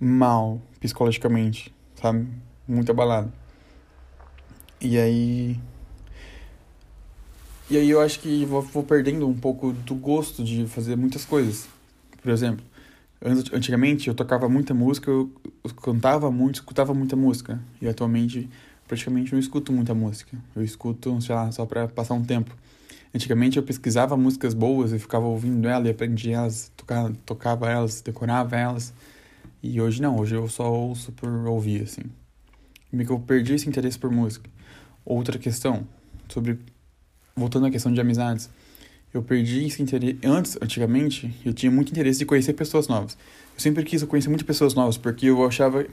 [0.00, 2.26] mal psicologicamente, sabe?
[2.66, 3.32] Muito abalado.
[4.80, 5.60] E aí.
[7.70, 11.24] E aí eu acho que vou, vou perdendo um pouco do gosto de fazer muitas
[11.24, 11.68] coisas.
[12.20, 12.64] Por exemplo,
[13.52, 15.30] antigamente eu tocava muita música, eu
[15.80, 17.60] cantava muito, escutava muita música.
[17.80, 18.48] E atualmente
[18.86, 20.36] praticamente não escuto muita música.
[20.54, 22.54] Eu escuto, sei lá, só para passar um tempo.
[23.14, 28.00] Antigamente eu pesquisava músicas boas e ficava ouvindo elas e aprendia elas, tocava, tocava elas,
[28.00, 28.94] decorava elas.
[29.62, 32.02] E hoje não, hoje eu só ouço por ouvir, assim.
[32.90, 34.48] Meio que eu perdi esse interesse por música.
[35.04, 35.86] Outra questão,
[36.28, 36.58] sobre.
[37.36, 38.50] Voltando à questão de amizades.
[39.12, 40.18] Eu perdi esse interesse.
[40.24, 43.16] Antes, antigamente, eu tinha muito interesse de conhecer pessoas novas.
[43.54, 45.86] Eu sempre quis conhecer muitas pessoas novas, porque eu achava.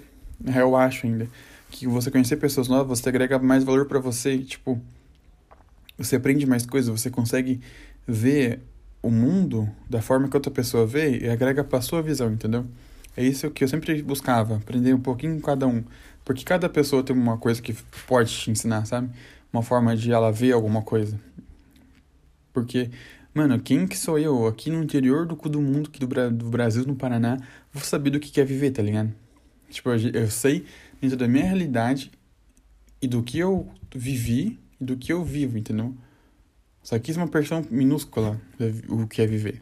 [0.55, 1.27] Eu acho ainda.
[1.69, 4.37] Que você conhecer pessoas novas, você agrega mais valor para você.
[4.37, 4.81] Tipo
[5.99, 7.59] você aprende mais coisas, você consegue
[8.07, 8.61] ver
[9.01, 12.65] o mundo da forma que outra pessoa vê e agrega para sua visão, entendeu?
[13.15, 15.83] É isso que eu sempre buscava, aprender um pouquinho cada um.
[16.23, 17.73] Porque cada pessoa tem uma coisa que
[18.07, 19.09] pode te ensinar, sabe?
[19.51, 21.19] Uma forma de ela ver alguma coisa.
[22.53, 22.89] Porque,
[23.33, 26.29] mano, quem que sou eu aqui no interior do cu do mundo, aqui do, Bra
[26.29, 27.37] do Brasil, no Paraná,
[27.73, 29.13] vou saber do que quer viver, tá ligado?
[29.69, 30.65] Tipo, eu sei
[31.01, 32.11] dentro da minha realidade
[33.01, 35.93] e do que eu vivi do que eu vivo, entendeu?
[36.81, 38.39] Só que isso é uma porção minúscula
[38.87, 39.61] o que é viver.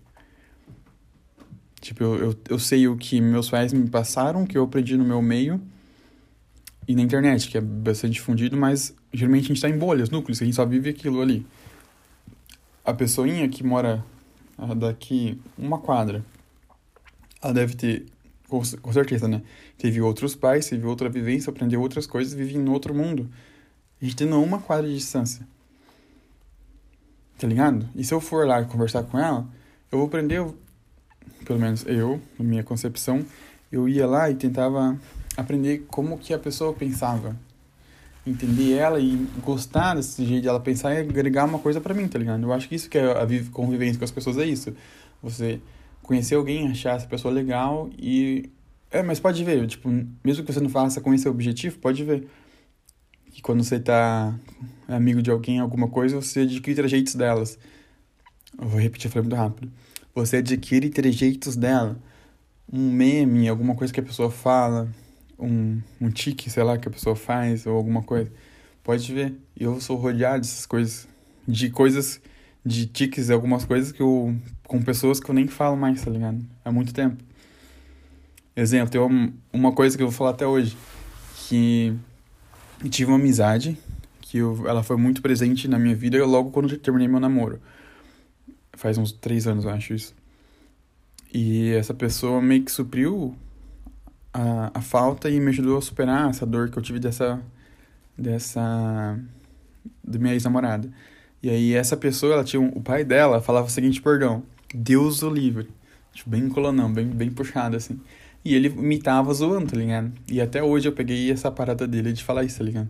[1.81, 5.05] Tipo, eu, eu, eu sei o que meus pais me passaram, que eu aprendi no
[5.05, 5.61] meu meio
[6.87, 10.41] e na internet, que é bastante difundido, mas geralmente a gente tá em bolhas, núcleos,
[10.41, 11.45] a gente só vive aquilo ali.
[12.83, 14.03] A pessoinha que mora
[14.75, 16.25] daqui uma quadra,
[17.41, 18.05] ela deve ter,
[18.47, 19.41] com certeza, né?
[19.77, 23.29] Teve outros pais, teve outra vivência, aprendeu outras coisas, vive em outro mundo.
[24.01, 25.47] A gente tendo uma quadra de distância.
[27.37, 27.87] Tá ligado?
[27.95, 29.47] E se eu for lá conversar com ela,
[29.91, 30.45] eu vou aprender,
[31.45, 33.25] pelo menos eu, na minha concepção,
[33.71, 34.99] eu ia lá e tentava
[35.35, 37.35] aprender como que a pessoa pensava.
[38.25, 42.07] Entender ela e gostar desse jeito de ela pensar e agregar uma coisa para mim,
[42.07, 42.43] tá ligado?
[42.43, 44.75] Eu acho que isso que é a convivência com as pessoas é isso.
[45.21, 45.61] Você
[46.01, 48.49] conhecer alguém, achar essa pessoa legal e.
[48.89, 49.89] É, mas pode ver, tipo,
[50.23, 52.27] mesmo que você não faça com esse objetivo, pode ver
[53.37, 54.33] que quando você tá
[54.87, 57.59] amigo de alguém, alguma coisa, você adquire trejeitos delas.
[58.59, 59.71] Eu vou repetir, eu falei muito rápido.
[60.15, 61.99] Você adquire trejeitos dela.
[62.73, 64.89] Um meme, alguma coisa que a pessoa fala,
[65.37, 68.31] um, um tique, sei lá, que a pessoa faz, ou alguma coisa.
[68.83, 69.35] Pode ver.
[69.55, 71.07] Eu sou rodeado dessas coisas.
[71.47, 72.19] De coisas,
[72.65, 74.35] de tiques, algumas coisas que eu.
[74.63, 76.43] com pessoas que eu nem falo mais, tá ligado?
[76.65, 77.23] Há muito tempo.
[78.55, 80.75] Exemplo, tem uma coisa que eu vou falar até hoje.
[81.47, 81.95] Que
[82.83, 83.77] e tive uma amizade
[84.21, 87.61] que eu, ela foi muito presente na minha vida logo quando eu terminei meu namoro.
[88.73, 90.13] Faz uns três anos, eu acho isso.
[91.33, 93.35] E essa pessoa meio que supriu
[94.33, 97.41] a, a falta e me ajudou a superar essa dor que eu tive dessa.
[98.17, 99.19] dessa.
[100.03, 100.89] da minha ex-namorada.
[101.41, 105.23] E aí essa pessoa, ela tinha um, o pai dela falava o seguinte perdão, Deus
[105.23, 105.69] o livre.
[106.13, 107.99] Tipo, bem colonão, bem, bem puxado assim.
[108.47, 110.09] E ele me tava zoando, tá ligado?
[110.25, 112.89] E até hoje eu peguei essa parada dele de falar isso, tá ligado?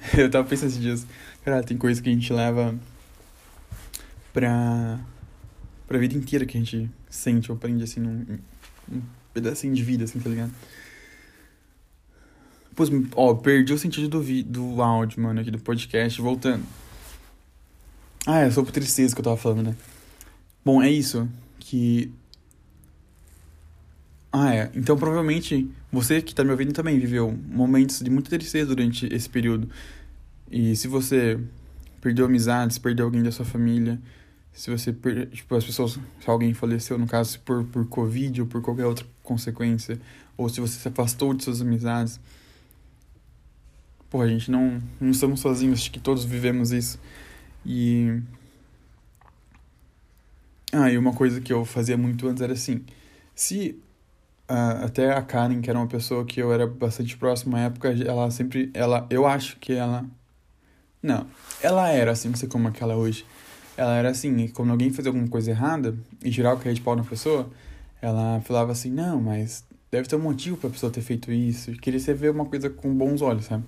[0.16, 1.06] Eu tava pensando esses dias,
[1.44, 2.74] cara, tem coisa que a gente leva
[4.32, 4.98] pra.
[5.86, 8.38] pra vida inteira que a gente sente ou aprende assim num
[8.90, 9.02] um
[9.34, 10.52] pedacinho de vida, assim, tá ligado?
[12.74, 16.64] Pois, ó, perdi o sentido do, vi do áudio, mano, aqui do podcast, voltando.
[18.26, 19.76] Ah, é sobre tristeza que eu tava falando, né?
[20.64, 21.28] Bom, é isso.
[21.58, 22.10] Que
[24.38, 24.70] ah, é.
[24.74, 29.30] Então provavelmente você que está me ouvindo também viveu momentos de muita tristeza durante esse
[29.30, 29.70] período.
[30.50, 31.40] E se você
[32.02, 33.98] perdeu amizades, perdeu alguém da sua família,
[34.52, 38.60] Se você, tipo, as pessoas, se alguém faleceu, no caso, por, por Covid ou por
[38.60, 39.98] qualquer outra consequência,
[40.36, 42.20] ou se você se afastou de suas amizades.
[44.10, 46.98] Pô, a gente não, não estamos sozinhos, acho que todos vivemos isso.
[47.64, 48.20] E.
[50.72, 52.84] Ah, e uma coisa que eu fazia muito antes era assim:
[53.34, 53.78] se
[54.50, 57.92] uh, até a Karen, que era uma pessoa que eu era bastante próximo na época,
[57.92, 58.70] ela sempre.
[58.74, 60.04] ela Eu acho que ela.
[61.02, 61.26] Não,
[61.62, 63.24] ela era assim, não sei como é que ela é hoje.
[63.76, 67.04] Ela era assim, quando alguém fazia alguma coisa errada, e geral caía de pau na
[67.04, 67.50] pessoa,
[68.00, 71.72] ela falava assim: não, mas deve ter um motivo pra pessoa ter feito isso.
[71.72, 73.64] Queria você ver uma coisa com bons olhos, sabe?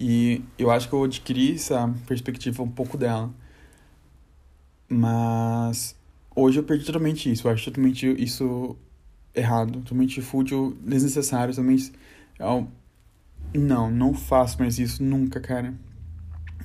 [0.00, 3.30] E eu acho que eu adquiri essa perspectiva um pouco dela.
[4.88, 5.96] Mas
[6.34, 7.46] hoje eu perdi totalmente isso.
[7.46, 8.76] Eu acho totalmente isso
[9.34, 11.92] errado, totalmente fútil, desnecessário, totalmente.
[12.38, 12.68] Eu,
[13.54, 15.74] não, não faço mais isso nunca, cara.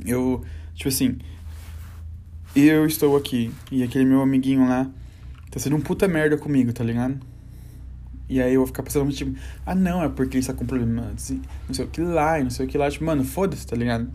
[0.05, 1.17] Eu, tipo assim,
[2.55, 4.89] eu estou aqui e aquele meu amiguinho lá
[5.49, 7.19] tá sendo um puta merda comigo, tá ligado?
[8.27, 11.11] E aí eu vou ficar pensando, tipo, ah não, é porque ele está com problema,
[11.11, 12.89] não sei o que lá, não sei o que lá.
[12.89, 14.09] Tipo, mano, foda-se, tá ligado?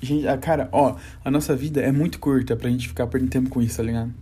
[0.00, 3.50] Gente, a cara, ó, a nossa vida é muito curta pra gente ficar perdendo tempo
[3.50, 4.12] com isso, tá ligado?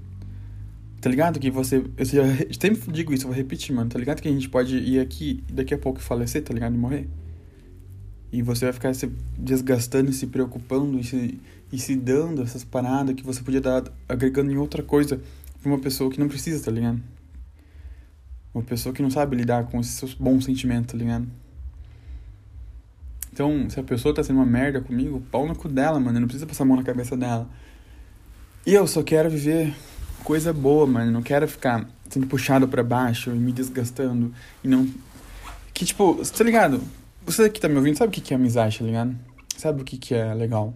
[1.07, 1.85] Tá ligado que você.
[1.97, 3.89] Eu sempre digo isso, eu vou repetir, mano.
[3.89, 6.75] Tá ligado que a gente pode ir aqui e daqui a pouco falecer, tá ligado?
[6.75, 7.07] E morrer.
[8.33, 9.07] E você vai ficar se
[9.39, 11.41] desgastando e se preocupando e se,
[11.71, 15.21] e se dando essas paradas que você podia dar agregando em outra coisa
[15.63, 17.01] pra uma pessoa que não precisa, tá ligado?
[18.53, 21.29] Uma pessoa que não sabe lidar com esses seus bons sentimentos, tá ligado?
[23.33, 26.19] Então, se a pessoa tá sendo uma merda comigo, pau no cu dela, mano.
[26.19, 27.49] Não precisa passar a mão na cabeça dela.
[28.67, 29.73] E eu só quero viver
[30.25, 31.11] coisa boa, mano.
[31.11, 34.33] Não quero ficar sendo puxado para baixo e me desgastando.
[34.63, 34.89] E não.
[35.73, 36.81] Que tipo, tá ligado?
[37.25, 39.17] Você que tá me ouvindo sabe o que é amizade, tá ligado?
[39.57, 40.75] Sabe o que é legal?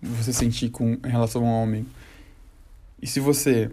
[0.00, 1.86] Você sentir com em relação ao homem.
[3.00, 3.70] E se você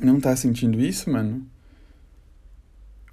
[0.00, 1.46] não tá sentindo isso, mano,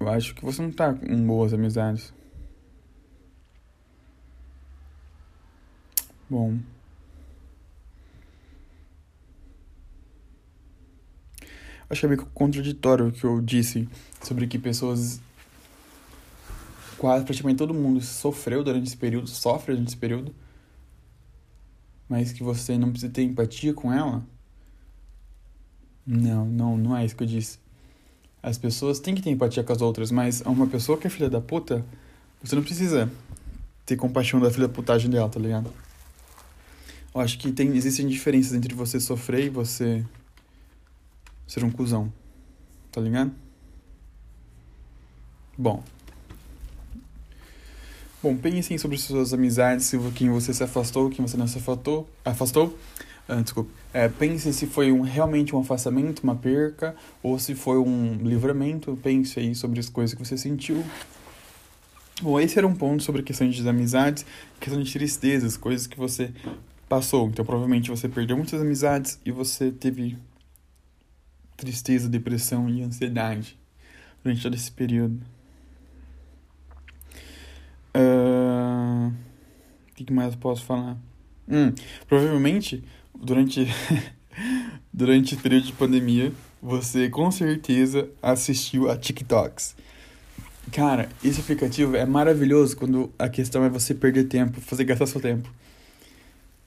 [0.00, 2.12] eu acho que você não tá com boas amizades.
[6.28, 6.58] Bom.
[11.90, 13.88] Acho que é meio contraditório o que eu disse
[14.22, 15.20] sobre que pessoas.
[16.98, 20.34] Quase praticamente todo mundo sofreu durante esse período, sofre durante esse período,
[22.08, 24.26] mas que você não precisa ter empatia com ela.
[26.04, 27.58] Não, não, não é isso que eu disse.
[28.42, 31.30] As pessoas têm que ter empatia com as outras, mas uma pessoa que é filha
[31.30, 31.84] da puta,
[32.42, 33.10] você não precisa
[33.86, 35.72] ter compaixão da filha da putagem dela, tá ligado?
[37.14, 40.04] Eu acho que tem, existem diferenças entre você sofrer e você
[41.48, 42.12] ser um cuzão.
[42.92, 43.32] Tá ligado?
[45.56, 45.82] Bom.
[48.22, 52.08] Bom, pensem sobre suas amizades, quem você se afastou, quem você não se afastou.
[52.24, 52.76] Afastou.
[53.28, 53.70] Ah, desculpa.
[53.92, 58.98] É, pense se foi um, realmente um afastamento, uma perca, ou se foi um livramento.
[59.02, 60.84] Pense aí sobre as coisas que você sentiu.
[62.22, 64.26] Bom, esse era um ponto sobre a questão de amizades,
[64.58, 66.32] questão de tristezas, coisas que você
[66.88, 67.28] passou.
[67.28, 70.16] Então, provavelmente você perdeu muitas amizades e você teve
[71.58, 73.58] tristeza, depressão e ansiedade
[74.22, 75.20] durante todo esse período.
[77.94, 79.12] Uh,
[79.90, 80.96] o que mais posso falar?
[81.48, 81.72] Hum,
[82.06, 83.66] provavelmente durante,
[84.92, 89.74] durante o período de pandemia, você com certeza assistiu a TikToks.
[90.70, 95.20] Cara, esse aplicativo é maravilhoso quando a questão é você perder tempo, fazer gastar seu
[95.20, 95.50] tempo.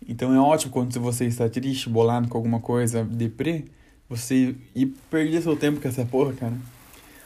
[0.06, 3.66] Então é ótimo quando você está triste, bolado com alguma coisa, deprê,
[4.12, 6.54] você ir perder seu tempo com essa porra, cara.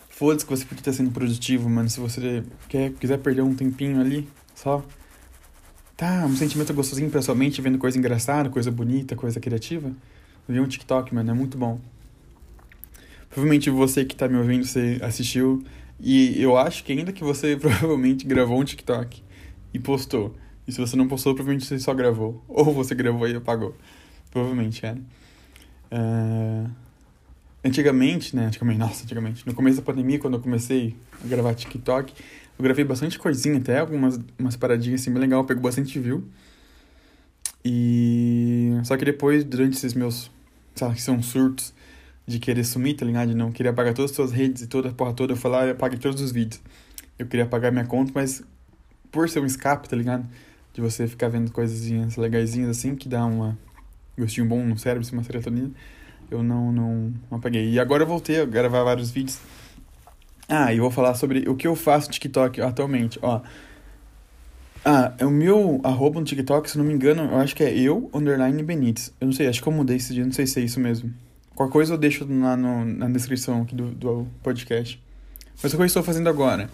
[0.09, 1.89] Foda-se que você podia estar sendo produtivo, mano.
[1.89, 4.83] Se você quer, quiser perder um tempinho ali, só
[5.97, 9.93] Tá, um sentimento gostosinho pra sua mente, vendo coisa engraçada, coisa bonita, coisa criativa.
[10.47, 11.79] Ver um TikTok, mano, é muito bom.
[13.29, 15.63] Provavelmente você que tá me ouvindo, você assistiu.
[15.97, 19.23] E eu acho que ainda que você provavelmente gravou um TikTok
[19.73, 20.35] e postou.
[20.67, 22.43] E se você não postou, provavelmente você só gravou.
[22.49, 23.73] Ou você gravou e apagou.
[24.29, 24.99] Provavelmente, cara.
[25.91, 26.69] Uh...
[27.63, 28.45] Antigamente, né?
[28.45, 29.45] Antigamente, nossa, antigamente.
[29.47, 32.13] No começo da pandemia, quando eu comecei a gravar TikTok,
[32.57, 36.23] eu gravei bastante coisinha até, algumas umas paradinhas assim bem legal, pegou bastante view.
[37.63, 38.71] E.
[38.83, 40.29] Só que depois, durante esses meus.
[40.75, 41.73] Sabe, que são surtos
[42.27, 43.29] de querer sumir, tá ligado?
[43.29, 45.65] De não querer apagar todas as suas redes e toda a porra toda, eu falar,
[45.65, 46.61] eu apaguei todos os vídeos.
[47.17, 48.43] Eu queria apagar minha conta, mas
[49.11, 50.27] por ser um escape, tá ligado?
[50.73, 53.57] De você ficar vendo coisinhas legaisinhas assim, que dá uma
[54.17, 55.71] gostinho bom no cérebro, uma serotonina,
[56.29, 57.69] eu não, não, não apaguei.
[57.71, 59.39] E agora eu voltei a gravar vários vídeos
[60.47, 63.17] ah, e vou falar sobre o que eu faço no TikTok atualmente.
[63.21, 63.41] Ó,
[64.83, 68.09] Ah, o meu arroba no TikTok, se não me engano, eu acho que é eu,
[68.13, 69.11] underline Benítez.
[69.19, 71.11] Eu não sei, acho que eu mudei esse dia, não sei se é isso mesmo.
[71.55, 75.01] Qualquer coisa eu deixo lá no, na descrição aqui do, do podcast.
[75.63, 76.69] Mas o que eu estou fazendo agora?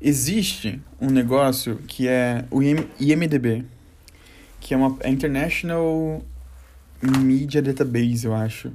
[0.00, 3.64] Existe um negócio que é o IMDB,
[4.60, 6.22] que é uma é International
[7.02, 8.72] Media Database, eu acho.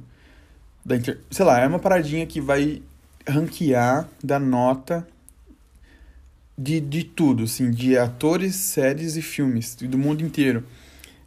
[0.84, 1.20] Da inter...
[1.30, 2.82] Sei lá, é uma paradinha que vai
[3.26, 5.06] ranquear da nota
[6.56, 10.64] de, de tudo, assim, de atores, séries e filmes do mundo inteiro.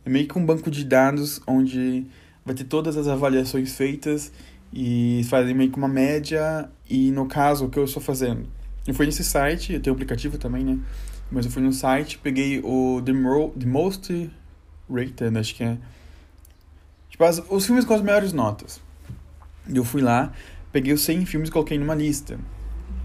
[0.06, 2.06] É meio que um banco de dados onde
[2.46, 4.32] vai ter todas as avaliações feitas
[4.74, 6.70] e fazem meio que uma média.
[6.90, 8.48] E no caso, o que eu estou fazendo?
[8.88, 10.80] Eu fui nesse site, eu tenho aplicativo também, né?
[11.32, 14.32] Mas eu fui no site, peguei o The, Mo The Most
[14.90, 15.78] Rated, acho que é.
[17.20, 18.80] Tipo, as, os filmes com as maiores notas.
[19.68, 20.32] E eu fui lá,
[20.72, 22.40] peguei os 100 filmes e coloquei numa lista.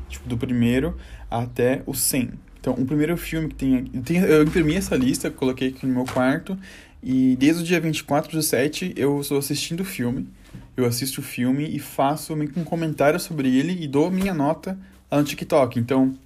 [0.09, 0.97] Tipo, do primeiro
[1.29, 2.31] até o 100.
[2.61, 6.05] Então, o primeiro filme que tem, tem eu imprimi essa lista, coloquei aqui no meu
[6.05, 6.57] quarto,
[7.03, 10.29] e desde o dia 24 do 7 eu estou assistindo o filme.
[10.77, 14.33] Eu assisto o filme e faço meio que um comentário sobre ele e dou minha
[14.33, 14.79] nota
[15.11, 15.77] lá no TikTok.
[15.77, 16.17] Então,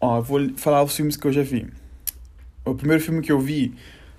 [0.00, 1.66] ó, vou falar os filmes que eu já vi.
[2.64, 3.74] O primeiro filme que eu vi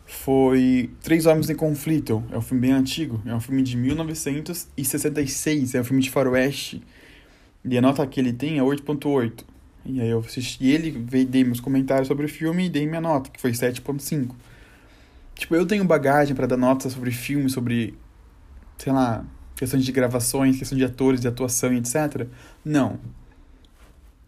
[0.05, 2.23] foi Três Homens em Conflito.
[2.31, 3.21] É um filme bem antigo.
[3.25, 5.75] É um filme de 1966.
[5.75, 6.81] É um filme de faroeste.
[7.63, 9.43] E a nota que ele tem é 8.8.
[9.85, 10.91] E aí eu assisti ele,
[11.25, 14.31] dei meus comentários sobre o filme e dei minha nota, que foi 7.5.
[15.35, 17.95] Tipo, eu tenho bagagem para dar notas sobre filme, sobre,
[18.77, 19.23] sei lá,
[19.55, 22.27] questões de gravações, questão de atores, de atuação e etc.
[22.63, 22.99] Não.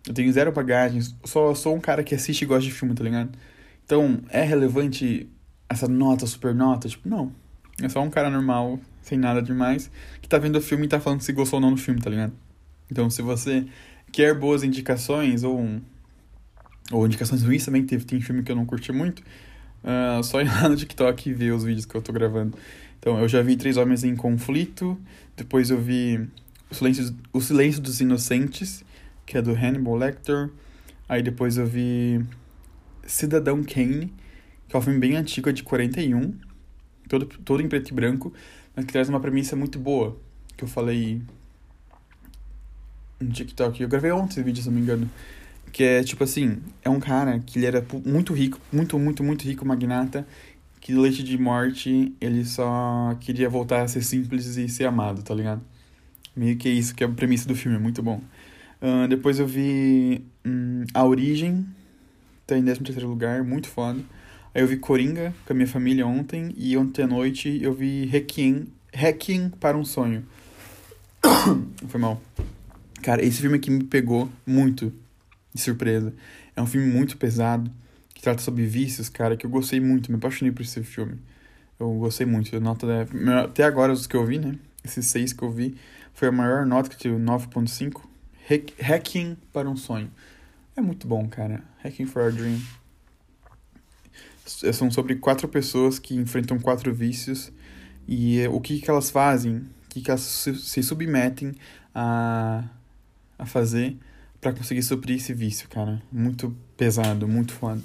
[0.07, 3.03] Eu tenho zero bagagem, só sou um cara que assiste e gosta de filme, tá
[3.03, 3.31] ligado?
[3.83, 5.27] Então, é relevante
[5.69, 6.87] essa nota, super nota?
[6.87, 7.31] Tipo, não.
[7.81, 9.91] É só um cara normal, sem nada demais,
[10.21, 12.09] que tá vendo o filme e tá falando se gostou ou não do filme, tá
[12.09, 12.33] ligado?
[12.89, 13.65] Então, se você
[14.11, 15.79] quer boas indicações ou,
[16.91, 19.21] ou indicações ruins também, teve, tem filme que eu não curti muito,
[19.83, 22.57] uh, só ir lá no TikTok e ver os vídeos que eu tô gravando.
[22.99, 24.99] Então, eu já vi Três Homens em Conflito,
[25.35, 26.27] depois eu vi
[26.71, 28.83] O Silêncio, o Silêncio dos Inocentes,
[29.25, 30.49] que é do Hannibal Lecter,
[31.07, 32.25] aí depois eu vi
[33.05, 34.11] Cidadão Kane,
[34.67, 36.33] que é um filme bem antigo, é de 41,
[37.07, 38.33] todo, todo em preto e branco,
[38.75, 40.17] mas que traz uma premissa muito boa,
[40.55, 41.21] que eu falei
[43.19, 43.81] no TikTok.
[43.81, 45.09] Eu gravei ontem esse vídeo, se não me engano.
[45.71, 49.43] Que é tipo assim, é um cara que ele era muito rico, muito, muito, muito
[49.43, 50.25] rico, magnata,
[50.79, 55.21] que no leite de morte ele só queria voltar a ser simples e ser amado,
[55.21, 55.61] tá ligado?
[56.35, 58.21] Meio que é isso que é a premissa do filme, é muito bom.
[58.81, 61.65] Uh, depois eu vi hum, A Origem,
[62.45, 63.99] tá em 13 terceiro lugar, muito foda.
[64.57, 68.07] Aí eu vi Coringa com a minha família ontem, e ontem à noite eu vi
[68.07, 70.25] Requiem, Requiem para um Sonho.
[71.87, 72.19] Foi mal.
[73.03, 74.91] Cara, esse filme aqui me pegou muito
[75.53, 76.11] de surpresa.
[76.55, 77.69] É um filme muito pesado,
[78.15, 81.19] que trata sobre vícios, cara, que eu gostei muito, me apaixonei por esse filme.
[81.79, 82.55] Eu gostei muito.
[82.57, 83.07] A nota.
[83.43, 84.55] Até agora, os que eu vi, né?
[84.83, 85.77] Esses seis que eu vi,
[86.15, 88.01] foi a maior nota que tive, 9.5.
[88.81, 90.09] Hacking para um sonho.
[90.75, 91.63] É muito bom, cara.
[91.83, 92.59] Hacking for a Dream.
[94.47, 97.51] São sobre quatro pessoas que enfrentam quatro vícios
[98.07, 101.53] e o que, que elas fazem, o que, que elas se submetem
[101.93, 102.63] a
[103.37, 103.95] a fazer
[104.41, 106.01] para conseguir suprir esse vício, cara.
[106.11, 107.81] Muito pesado, muito foda.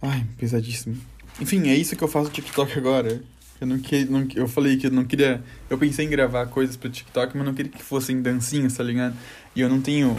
[0.00, 0.96] Ai, pesadíssimo.
[1.40, 3.22] Enfim, é isso que eu faço no TikTok agora.
[3.60, 5.42] Eu não, que, não eu falei que eu não queria.
[5.68, 9.14] Eu pensei em gravar coisas pro TikTok, mas não queria que fossem dancinhas, tá ligado?
[9.54, 10.12] E eu não tenho.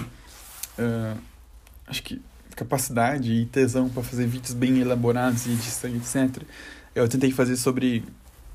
[0.78, 1.18] Uh,
[1.88, 2.22] acho que
[2.56, 6.44] capacidade e tesão para fazer vídeos bem elaborados e etc.
[6.94, 8.04] Eu tentei fazer sobre.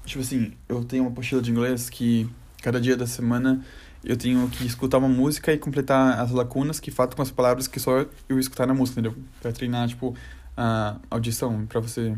[0.05, 2.29] Tipo assim, eu tenho uma apostila de inglês que
[2.63, 3.65] cada dia da semana
[4.05, 7.67] eu tenho que escutar uma música e completar as lacunas que faltam com as palavras
[7.67, 9.21] que só eu escutar na música, entendeu?
[9.41, 10.15] Pra treinar, tipo,
[10.57, 12.17] a audição, pra você.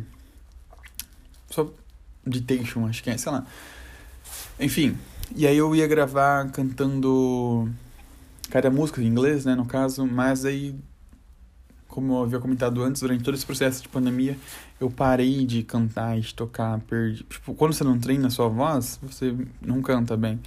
[1.51, 1.73] Só
[2.27, 3.47] dictation, acho que é, sei lá.
[4.61, 4.99] Enfim,
[5.35, 7.71] e aí eu ia gravar cantando
[8.51, 10.75] cada música em inglês, né, no caso, mas aí,
[11.99, 14.39] como eu havia comentado antes, durante todo esse processo de pandemia,
[14.81, 17.25] eu parei de cantar e de tocar, perdi.
[17.25, 20.39] Tipo, quando você não treina a sua voz, você não canta bem.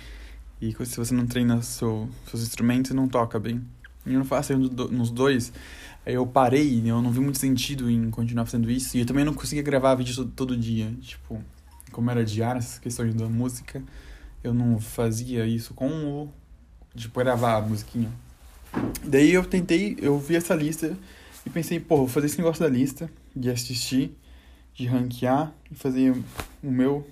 [0.62, 3.62] E se você não treina seu, seus instrumentos, você não toca bem.
[4.06, 5.52] E eu não faço nos dois.
[6.06, 8.95] Aí eu parei, eu não vi muito sentido em continuar fazendo isso.
[8.95, 10.89] E eu também não conseguia gravar vídeo todo, todo dia.
[11.02, 11.43] Tipo,
[11.91, 13.84] como era diário essas questões da música,
[14.41, 16.30] eu não fazia isso com o.
[16.95, 18.10] Tipo, gravar a musiquinha.
[19.04, 20.97] Daí eu tentei, eu vi essa lista
[21.46, 24.16] e pensei, pô, vou fazer esse negócio da lista, de assistir,
[24.74, 26.14] de ranquear e fazer
[26.64, 27.08] o meu.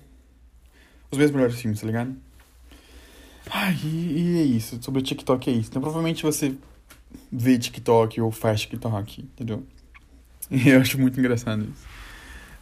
[1.10, 2.14] Os meus melhores filmes, tá ligado?
[3.50, 4.78] Ai, e, e é isso.
[4.80, 5.70] Sobre o TikTok é isso.
[5.70, 6.54] Então provavelmente você
[7.32, 9.64] vê TikTok ou faz TikTok, entendeu?
[10.50, 11.86] Eu acho muito engraçado isso.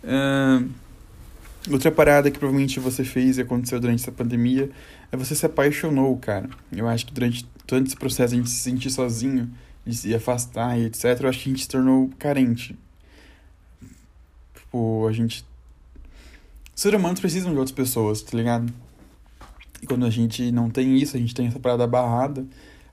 [0.05, 0.71] Uh,
[1.71, 4.71] outra parada que provavelmente você fez e aconteceu durante essa pandemia
[5.13, 6.49] é você se apaixonou, cara.
[6.73, 9.51] Eu acho que durante todo esse processo a gente se sentir sozinho,
[9.89, 12.77] de se afastar e etc., eu acho que a gente se tornou carente.
[14.55, 15.45] Tipo, a gente.
[16.75, 18.73] Seres humanos precisam de outras pessoas, tá ligado?
[19.83, 22.47] E quando a gente não tem isso, a gente tem essa parada barrada,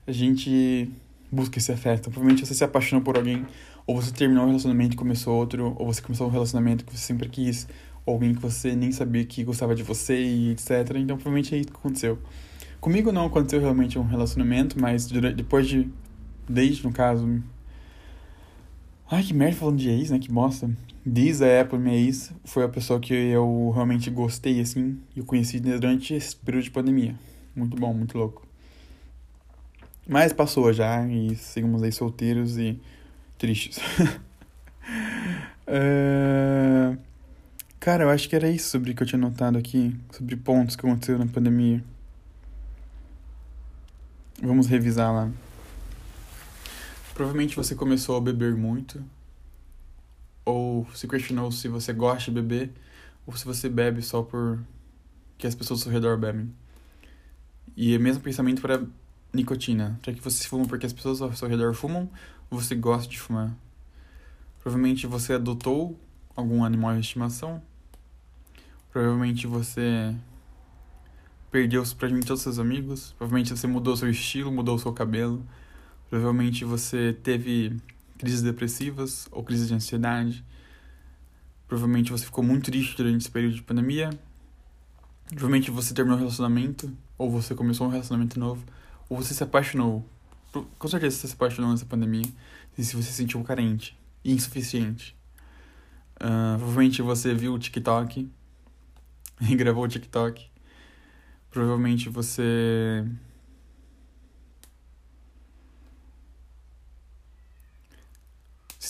[0.06, 0.90] a gente
[1.30, 2.10] busca esse afeto.
[2.10, 3.46] Provavelmente você se apaixonou por alguém,
[3.86, 7.04] ou você terminou um relacionamento e começou outro, ou você começou um relacionamento que você
[7.04, 7.68] sempre quis,
[8.04, 10.70] ou alguém que você nem sabia que gostava de você e etc.
[10.96, 12.18] Então provavelmente é isso que aconteceu.
[12.80, 15.90] Comigo não aconteceu realmente um relacionamento, mas depois de.
[16.48, 17.42] Desde, no caso.
[19.10, 20.18] Ai, que merda falando de ex, né?
[20.18, 20.70] Que bosta.
[21.04, 24.98] Desde a época, minha ex foi a pessoa que eu realmente gostei, assim.
[25.14, 27.14] E conheci durante esse período de pandemia.
[27.54, 28.46] Muito bom, muito louco.
[30.08, 32.80] Mas passou já e seguimos aí solteiros e
[33.38, 33.78] tristes.
[35.68, 36.98] uh...
[37.86, 40.74] Cara, eu acho que era isso sobre o que eu tinha notado aqui, sobre pontos
[40.74, 41.84] que aconteceram na pandemia.
[44.42, 45.30] Vamos revisar lá.
[47.16, 49.02] Provavelmente você começou a beber muito,
[50.44, 52.70] ou se questionou se você gosta de beber,
[53.26, 54.62] ou se você bebe só por
[55.38, 56.52] que as pessoas ao seu redor bebem.
[57.74, 58.84] E é o mesmo pensamento para
[59.32, 59.98] nicotina.
[60.04, 62.10] Já que você fuma porque as pessoas ao seu redor fumam,
[62.50, 63.56] ou você gosta de fumar.
[64.60, 65.98] Provavelmente você adotou
[66.36, 67.62] algum animal de estimação.
[68.92, 70.14] Provavelmente você
[71.50, 73.14] perdeu praticamente todos os seus amigos.
[73.16, 75.42] Provavelmente você mudou seu estilo, mudou seu cabelo.
[76.08, 77.76] Provavelmente você teve
[78.18, 80.44] crises depressivas ou crises de ansiedade.
[81.68, 84.10] Provavelmente você ficou muito triste durante esse período de pandemia.
[85.28, 88.64] Provavelmente você terminou um relacionamento, ou você começou um relacionamento novo,
[89.08, 90.08] ou você se apaixonou.
[90.78, 92.26] Com certeza você se apaixonou nessa pandemia.
[92.78, 95.16] E se você se sentiu carente e insuficiente.
[96.16, 98.30] Uh, provavelmente você viu o TikTok
[99.40, 100.46] e gravou o TikTok.
[101.50, 103.04] Provavelmente você.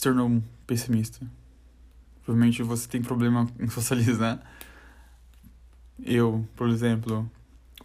[0.07, 1.27] Tornou um pessimista.
[2.25, 4.41] Provavelmente você tem problema em socializar.
[6.05, 7.29] Eu, por exemplo,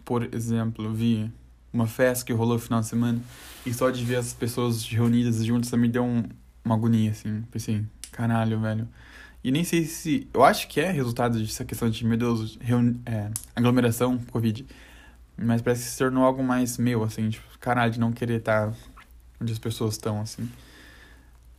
[0.04, 1.30] por exemplo, vi
[1.72, 3.20] uma festa que rolou no final de semana
[3.64, 6.22] e só de ver as pessoas reunidas juntas me deu um,
[6.64, 7.42] uma agonia, assim.
[7.50, 8.88] Pensei, caralho, velho.
[9.42, 10.28] E nem sei se.
[10.32, 14.64] Eu acho que é resultado dessa questão de, meu Deus, reuni é, aglomeração, Covid.
[15.36, 18.72] Mas parece que se tornou algo mais meu, assim, tipo, caralho, de não querer estar
[19.40, 20.48] onde as pessoas estão, assim.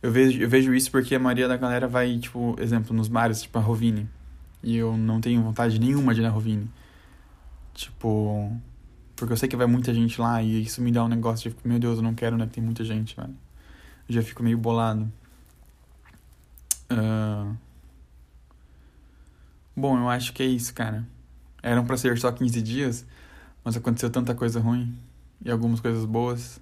[0.04, 3.40] Eu vejo, eu vejo isso porque a maioria da galera vai, tipo, exemplo, nos bares,
[3.40, 4.06] tipo a Rovini.
[4.62, 6.70] E eu não tenho vontade nenhuma de ir na Rovini.
[7.72, 8.54] Tipo.
[9.16, 11.56] Porque eu sei que vai muita gente lá e isso me dá um negócio de,
[11.66, 12.46] meu Deus, eu não quero, né?
[12.46, 13.34] Tem muita gente, velho.
[14.06, 15.10] Eu já fico meio bolado.
[16.92, 17.56] Uh...
[19.74, 21.02] Bom, eu acho que é isso, cara.
[21.62, 23.06] Eram para ser só 15 dias,
[23.64, 24.94] mas aconteceu tanta coisa ruim
[25.42, 26.60] e algumas coisas boas.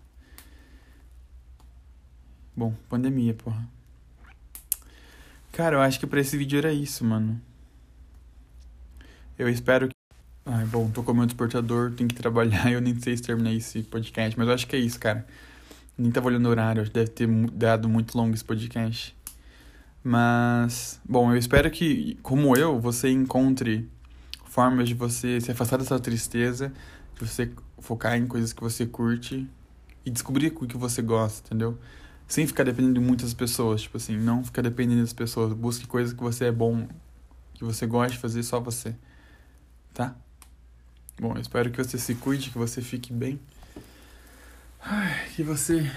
[2.55, 3.67] Bom, pandemia, porra.
[5.53, 7.41] Cara, eu acho que pra esse vídeo era isso, mano.
[9.39, 9.95] Eu espero que.
[10.45, 13.83] Ai, bom, tô com meu despertador, tenho que trabalhar eu nem sei se terminei esse
[13.83, 15.27] podcast, mas eu acho que é isso, cara.
[15.97, 19.17] Nem tava olhando o horário, deve ter dado muito longo esse podcast.
[20.05, 23.89] Mas, bom, eu espero que, como eu, você encontre
[24.45, 26.73] formas de você se afastar dessa tristeza,
[27.15, 29.49] de você focar em coisas que você curte
[30.05, 31.79] e descobrir o que você gosta, entendeu?
[32.33, 35.53] Sem ficar dependendo de muitas pessoas, tipo assim, não ficar dependendo das pessoas.
[35.53, 36.89] Busque coisas que você é bom,
[37.53, 38.97] que você gosta de fazer só você,
[39.93, 40.17] tá?
[41.21, 43.39] Bom, espero que você se cuide, que você fique bem.
[45.37, 45.93] Que você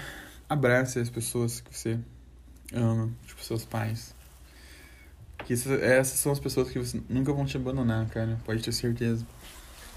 [0.46, 1.98] abrace as pessoas que você
[2.70, 4.14] ama, tipo seus pais.
[5.46, 8.38] Que essas são as pessoas que você nunca vão te abandonar, cara.
[8.44, 9.26] Pode ter certeza.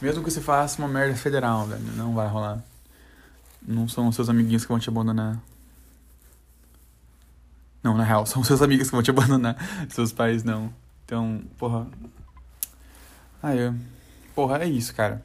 [0.02, 2.64] Mesmo que você faça uma merda federal, velho, não vai rolar.
[3.62, 5.38] Não são os seus amiguinhos que vão te abandonar.
[7.84, 9.56] Não, na real, são seus amigos que vão te abandonar.
[9.90, 10.74] Seus pais não.
[11.06, 11.88] Então, porra.
[13.42, 13.74] Ah, é.
[14.36, 15.24] Porra, é isso, cara.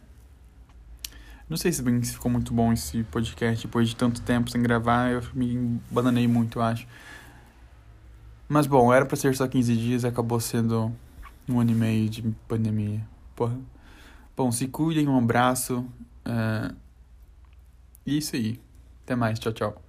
[1.48, 4.62] Não sei se bem se ficou muito bom esse podcast depois de tanto tempo sem
[4.62, 5.10] gravar.
[5.10, 6.86] Eu me bananei muito, eu acho.
[8.48, 10.92] Mas bom, era pra ser só 15 dias acabou sendo
[11.48, 13.06] um ano e meio de pandemia.
[13.36, 13.58] Porra.
[14.36, 15.86] Bom, se cuidem, um abraço.
[16.26, 16.74] Uh...
[18.06, 18.60] Isso aí.
[19.04, 19.84] Até mais, tchau, tchau.